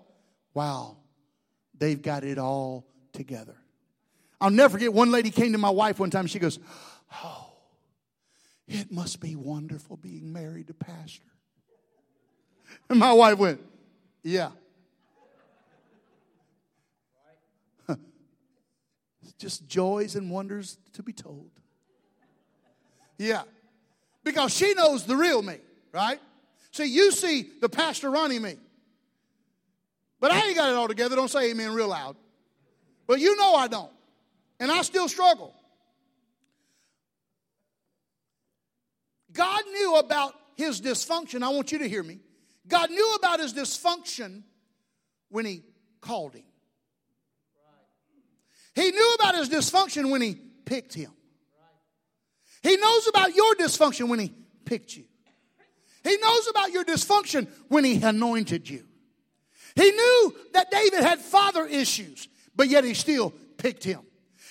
wow, 0.54 0.96
they've 1.78 2.00
got 2.00 2.24
it 2.24 2.38
all 2.38 2.87
together? 3.12 3.56
I'll 4.40 4.50
never 4.50 4.72
forget 4.72 4.92
one 4.92 5.11
lady 5.11 5.30
came 5.30 5.52
to 5.52 5.59
my 5.59 5.70
wife 5.70 5.98
one 5.98 6.11
time. 6.11 6.26
She 6.26 6.38
goes, 6.38 6.59
Oh, 7.22 7.52
it 8.66 8.90
must 8.90 9.20
be 9.20 9.37
wonderful 9.37 9.96
being 9.96 10.33
married 10.33 10.68
to 10.68 10.74
Pastor. 10.74 11.24
And 12.88 12.98
my 12.98 13.12
wife 13.12 13.38
went, 13.38 13.61
Yeah. 14.22 14.50
Just 19.40 19.66
joys 19.66 20.14
and 20.14 20.31
wonders 20.31 20.79
to 20.92 21.03
be 21.03 21.12
told. 21.12 21.50
Yeah. 23.18 23.42
Because 24.22 24.55
she 24.55 24.74
knows 24.74 25.05
the 25.05 25.16
real 25.16 25.42
me, 25.42 25.57
right? 25.92 26.20
See, 26.72 26.85
you 26.85 27.11
see 27.11 27.50
the 27.61 27.68
Pastor 27.68 28.11
Ronnie 28.11 28.38
me. 28.38 28.57
But 30.20 30.31
I 30.31 30.46
ain't 30.46 30.57
got 30.57 30.68
it 30.68 30.76
all 30.76 30.88
together. 30.88 31.16
Don't 31.16 31.31
say 31.31 31.50
amen 31.50 31.72
real 31.72 31.88
loud. 31.88 32.16
But 33.07 33.18
you 33.20 33.35
know 33.37 33.55
I 33.55 33.66
don't. 33.66 33.90
And 34.61 34.70
I 34.70 34.83
still 34.83 35.09
struggle. 35.09 35.55
God 39.33 39.62
knew 39.72 39.96
about 39.96 40.35
his 40.57 40.81
dysfunction. 40.81 41.42
I 41.42 41.48
want 41.48 41.72
you 41.72 41.79
to 41.79 41.88
hear 41.88 42.03
me. 42.03 42.20
God 42.68 42.90
knew 42.90 43.14
about 43.14 43.40
his 43.40 43.55
dysfunction 43.55 44.42
when 45.31 45.46
he 45.46 45.62
called 46.00 46.35
him. 46.35 46.44
He 48.81 48.93
knew 48.93 49.14
about 49.16 49.35
his 49.35 49.51
dysfunction 49.51 50.11
when 50.11 50.23
he 50.23 50.37
picked 50.64 50.95
him. 50.95 51.12
He 52.62 52.79
knows 52.79 53.07
about 53.09 53.35
your 53.35 53.55
dysfunction 53.57 54.09
when 54.09 54.19
he 54.19 54.33
picked 54.64 54.97
you. 54.97 55.05
He 56.03 56.16
knows 56.16 56.49
about 56.49 56.73
your 56.73 56.85
dysfunction 56.85 57.47
when 57.69 57.85
he 57.85 58.01
anointed 58.03 58.71
you. 58.71 58.87
He 59.77 59.90
knew 59.90 60.35
that 60.55 60.71
David 60.71 61.01
had 61.01 61.19
father 61.19 61.66
issues, 61.66 62.27
but 62.57 62.69
yet 62.69 62.85
he 62.85 62.95
still 62.95 63.35
picked 63.59 63.85
him. 63.85 64.01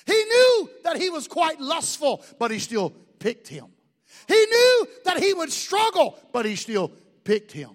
He 0.06 0.14
knew 0.14 0.70
that 0.84 0.98
he 0.98 1.10
was 1.10 1.28
quite 1.28 1.60
lustful, 1.60 2.24
but 2.38 2.52
he 2.52 2.60
still 2.60 2.92
picked 3.18 3.48
him. 3.48 3.66
He 4.28 4.46
knew 4.46 4.88
that 5.06 5.24
he 5.24 5.34
would 5.34 5.52
struggle, 5.52 6.20
but 6.32 6.46
he 6.46 6.56
still 6.56 6.92
picked 7.24 7.52
him. 7.52 7.72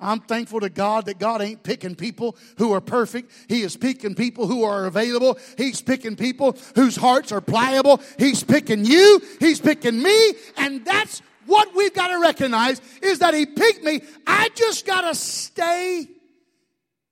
I'm 0.00 0.20
thankful 0.20 0.60
to 0.60 0.68
God 0.68 1.06
that 1.06 1.18
God 1.18 1.40
ain't 1.40 1.62
picking 1.62 1.94
people 1.94 2.36
who 2.58 2.72
are 2.72 2.80
perfect. 2.80 3.30
He 3.48 3.62
is 3.62 3.76
picking 3.76 4.14
people 4.14 4.46
who 4.46 4.64
are 4.64 4.86
available. 4.86 5.38
He's 5.56 5.80
picking 5.80 6.16
people 6.16 6.56
whose 6.74 6.96
hearts 6.96 7.32
are 7.32 7.40
pliable. 7.40 8.00
He's 8.18 8.42
picking 8.42 8.84
you. 8.84 9.20
He's 9.40 9.60
picking 9.60 10.02
me. 10.02 10.34
And 10.56 10.84
that's 10.84 11.22
what 11.46 11.74
we've 11.74 11.94
got 11.94 12.08
to 12.08 12.18
recognize 12.18 12.80
is 13.02 13.20
that 13.20 13.34
He 13.34 13.46
picked 13.46 13.84
me. 13.84 14.02
I 14.26 14.50
just 14.54 14.86
got 14.86 15.02
to 15.02 15.14
stay 15.14 16.06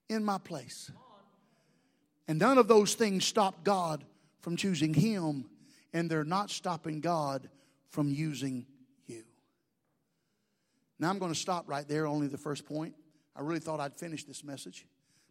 in 0.09 0.25
my 0.25 0.38
place. 0.38 0.90
And 2.29 2.38
none 2.38 2.59
of 2.59 2.68
those 2.68 2.95
things 2.95 3.25
stop 3.25 3.64
God 3.64 4.05
from 4.40 4.57
choosing 4.57 4.95
Him, 4.95 5.47
and 5.92 6.11
they're 6.11 6.25
not 6.25 6.51
stopping 6.51 7.01
God 7.01 7.49
from 7.88 8.09
using 8.09 8.66
now 11.03 11.11
I'm 11.11 11.19
going 11.19 11.33
to 11.33 11.38
stop 11.38 11.69
right 11.69 11.87
there, 11.87 12.07
only 12.07 12.29
the 12.29 12.38
first 12.38 12.65
point. 12.65 12.95
I 13.35 13.41
really 13.41 13.59
thought 13.59 13.81
I'd 13.81 13.97
finish 13.97 14.23
this 14.25 14.45
message, 14.45 14.87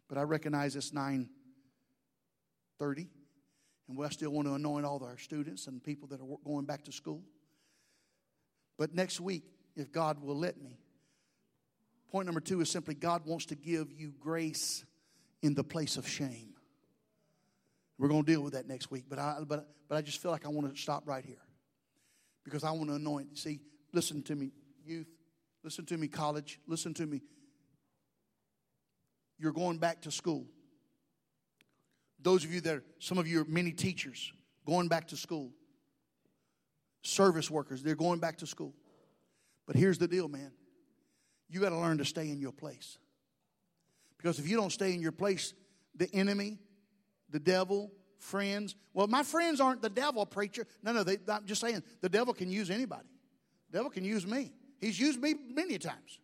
but 0.06 0.18
I 0.18 0.22
recognize 0.22 0.76
it's 0.76 0.90
9:30, 0.90 3.08
and 3.88 3.96
we 3.96 4.06
still 4.10 4.30
want 4.30 4.48
to 4.48 4.54
anoint 4.54 4.84
all 4.84 5.02
our 5.02 5.16
students 5.16 5.68
and 5.68 5.82
people 5.82 6.08
that 6.08 6.20
are 6.20 6.26
going 6.44 6.66
back 6.66 6.84
to 6.84 6.92
school. 6.92 7.22
But 8.76 8.94
next 8.94 9.18
week, 9.18 9.44
if 9.74 9.90
God 9.90 10.22
will 10.22 10.36
let 10.36 10.60
me, 10.60 10.78
point 12.10 12.26
number 12.26 12.40
two 12.40 12.60
is 12.60 12.70
simply 12.70 12.94
God 12.94 13.24
wants 13.24 13.46
to 13.46 13.54
give 13.54 13.90
you 13.92 14.12
grace 14.20 14.84
in 15.40 15.54
the 15.54 15.64
place 15.64 15.96
of 15.96 16.06
shame. 16.06 16.52
We're 17.98 18.08
going 18.08 18.24
to 18.24 18.30
deal 18.30 18.42
with 18.42 18.52
that 18.52 18.68
next 18.68 18.90
week, 18.90 19.04
but 19.08 19.18
I, 19.18 19.38
but, 19.46 19.66
but 19.88 19.96
I 19.96 20.02
just 20.02 20.20
feel 20.20 20.32
like 20.32 20.44
I 20.44 20.48
want 20.48 20.74
to 20.74 20.78
stop 20.78 21.04
right 21.06 21.24
here 21.24 21.40
because 22.44 22.62
I 22.62 22.72
want 22.72 22.90
to 22.90 22.96
anoint. 22.96 23.38
See, 23.38 23.60
listen 23.92 24.22
to 24.24 24.34
me, 24.34 24.50
youth. 24.84 25.08
Listen 25.64 25.84
to 25.86 25.96
me, 25.96 26.08
college. 26.08 26.60
Listen 26.66 26.92
to 26.94 27.06
me. 27.06 27.22
You're 29.38 29.52
going 29.52 29.78
back 29.78 30.02
to 30.02 30.10
school. 30.10 30.46
Those 32.20 32.44
of 32.44 32.52
you 32.52 32.60
that, 32.62 32.76
are, 32.76 32.84
some 32.98 33.18
of 33.18 33.26
you 33.26 33.40
are 33.42 33.44
many 33.44 33.72
teachers 33.72 34.32
going 34.66 34.88
back 34.88 35.08
to 35.08 35.16
school. 35.16 35.50
Service 37.02 37.50
workers, 37.50 37.82
they're 37.82 37.96
going 37.96 38.20
back 38.20 38.38
to 38.38 38.46
school. 38.46 38.74
But 39.66 39.74
here's 39.76 39.98
the 39.98 40.06
deal, 40.06 40.28
man. 40.28 40.52
You 41.48 41.60
got 41.60 41.70
to 41.70 41.78
learn 41.78 41.98
to 41.98 42.04
stay 42.04 42.30
in 42.30 42.40
your 42.40 42.52
place. 42.52 42.98
Because 44.16 44.38
if 44.38 44.48
you 44.48 44.56
don't 44.56 44.70
stay 44.70 44.94
in 44.94 45.02
your 45.02 45.12
place, 45.12 45.52
the 45.96 46.08
enemy, 46.14 46.58
the 47.30 47.40
devil, 47.40 47.90
friends, 48.18 48.76
well, 48.94 49.08
my 49.08 49.24
friends 49.24 49.60
aren't 49.60 49.82
the 49.82 49.90
devil, 49.90 50.24
preacher. 50.24 50.64
No, 50.82 50.92
no, 50.92 51.02
they, 51.02 51.18
I'm 51.28 51.44
just 51.44 51.60
saying 51.60 51.82
the 52.00 52.08
devil 52.08 52.32
can 52.32 52.50
use 52.50 52.70
anybody. 52.70 53.08
The 53.70 53.78
devil 53.78 53.90
can 53.90 54.04
use 54.04 54.26
me. 54.26 54.52
He's 54.82 54.98
used 54.98 55.22
me 55.22 55.34
many 55.54 55.78
times. 55.78 56.18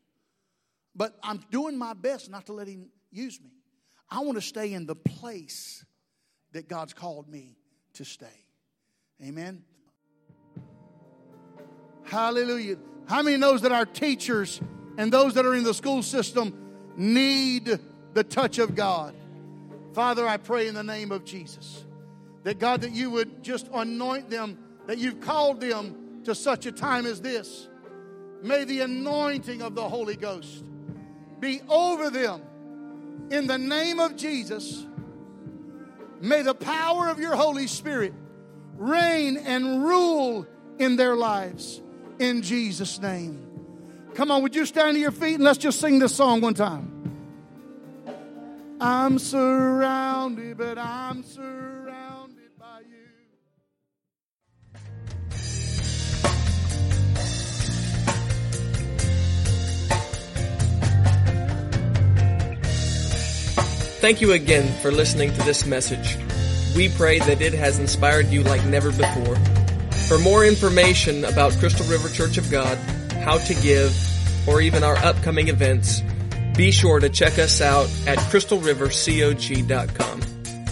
But 0.94 1.16
I'm 1.22 1.40
doing 1.50 1.78
my 1.78 1.94
best 1.94 2.28
not 2.28 2.46
to 2.46 2.52
let 2.52 2.66
him 2.66 2.90
use 3.10 3.40
me. 3.40 3.52
I 4.10 4.20
want 4.20 4.36
to 4.36 4.42
stay 4.42 4.72
in 4.74 4.84
the 4.84 4.96
place 4.96 5.84
that 6.52 6.68
God's 6.68 6.92
called 6.92 7.28
me 7.28 7.56
to 7.94 8.04
stay. 8.04 8.26
Amen. 9.22 9.62
Hallelujah. 12.04 12.78
How 13.06 13.22
many 13.22 13.36
knows 13.36 13.62
that 13.62 13.70
our 13.70 13.86
teachers 13.86 14.60
and 14.96 15.12
those 15.12 15.34
that 15.34 15.46
are 15.46 15.54
in 15.54 15.62
the 15.62 15.74
school 15.74 16.02
system 16.02 16.74
need 16.96 17.78
the 18.14 18.24
touch 18.24 18.58
of 18.58 18.74
God? 18.74 19.14
Father, 19.92 20.26
I 20.26 20.36
pray 20.36 20.66
in 20.66 20.74
the 20.74 20.82
name 20.82 21.12
of 21.12 21.24
Jesus 21.24 21.84
that 22.42 22.58
God, 22.58 22.80
that 22.80 22.92
you 22.92 23.10
would 23.10 23.44
just 23.44 23.68
anoint 23.72 24.30
them, 24.30 24.58
that 24.86 24.98
you've 24.98 25.20
called 25.20 25.60
them 25.60 26.22
to 26.24 26.34
such 26.34 26.66
a 26.66 26.72
time 26.72 27.06
as 27.06 27.20
this. 27.20 27.68
May 28.42 28.64
the 28.64 28.80
anointing 28.80 29.62
of 29.62 29.74
the 29.74 29.88
Holy 29.88 30.16
Ghost 30.16 30.64
be 31.40 31.60
over 31.68 32.10
them 32.10 32.42
in 33.30 33.46
the 33.46 33.58
name 33.58 34.00
of 34.00 34.16
Jesus. 34.16 34.86
May 36.20 36.42
the 36.42 36.54
power 36.54 37.08
of 37.08 37.18
your 37.18 37.36
Holy 37.36 37.66
Spirit 37.66 38.12
reign 38.76 39.36
and 39.36 39.84
rule 39.84 40.46
in 40.78 40.96
their 40.96 41.16
lives. 41.16 41.82
In 42.18 42.42
Jesus' 42.42 42.98
name. 43.00 43.44
Come 44.14 44.30
on, 44.30 44.42
would 44.42 44.54
you 44.54 44.66
stand 44.66 44.94
to 44.96 45.00
your 45.00 45.12
feet 45.12 45.34
and 45.34 45.44
let's 45.44 45.58
just 45.58 45.80
sing 45.80 45.98
this 45.98 46.14
song 46.14 46.40
one 46.40 46.54
time? 46.54 46.94
I'm 48.80 49.18
surrounded, 49.18 50.56
but 50.56 50.78
I'm 50.78 51.22
surrounded 51.22 52.07
Thank 64.00 64.20
you 64.20 64.30
again 64.30 64.72
for 64.80 64.92
listening 64.92 65.32
to 65.32 65.42
this 65.42 65.66
message. 65.66 66.16
We 66.76 66.88
pray 66.88 67.18
that 67.18 67.40
it 67.40 67.52
has 67.52 67.80
inspired 67.80 68.28
you 68.28 68.44
like 68.44 68.64
never 68.64 68.92
before. 68.92 69.34
For 70.06 70.20
more 70.20 70.44
information 70.44 71.24
about 71.24 71.52
Crystal 71.54 71.84
River 71.86 72.08
Church 72.08 72.38
of 72.38 72.48
God, 72.48 72.78
how 73.24 73.38
to 73.38 73.54
give, 73.54 73.92
or 74.48 74.60
even 74.60 74.84
our 74.84 74.94
upcoming 74.98 75.48
events, 75.48 76.04
be 76.56 76.70
sure 76.70 77.00
to 77.00 77.08
check 77.08 77.40
us 77.40 77.60
out 77.60 77.90
at 78.06 78.18
crystalrivercog.com. 78.18 80.20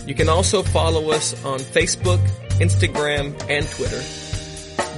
You 0.07 0.15
can 0.15 0.29
also 0.29 0.63
follow 0.63 1.11
us 1.11 1.45
on 1.45 1.59
Facebook, 1.59 2.25
Instagram, 2.61 3.35
and 3.51 3.69
Twitter. 3.69 4.05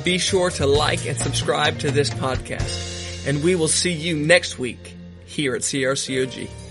Be 0.05 0.19
sure 0.19 0.51
to 0.51 0.67
like 0.67 1.07
and 1.07 1.17
subscribe 1.17 1.79
to 1.79 1.91
this 1.91 2.11
podcast, 2.11 3.27
and 3.27 3.43
we 3.43 3.55
will 3.55 3.69
see 3.69 3.93
you 3.93 4.19
next 4.19 4.59
week 4.59 4.95
here 5.25 5.55
at 5.55 5.63
CRCOG. 5.63 6.68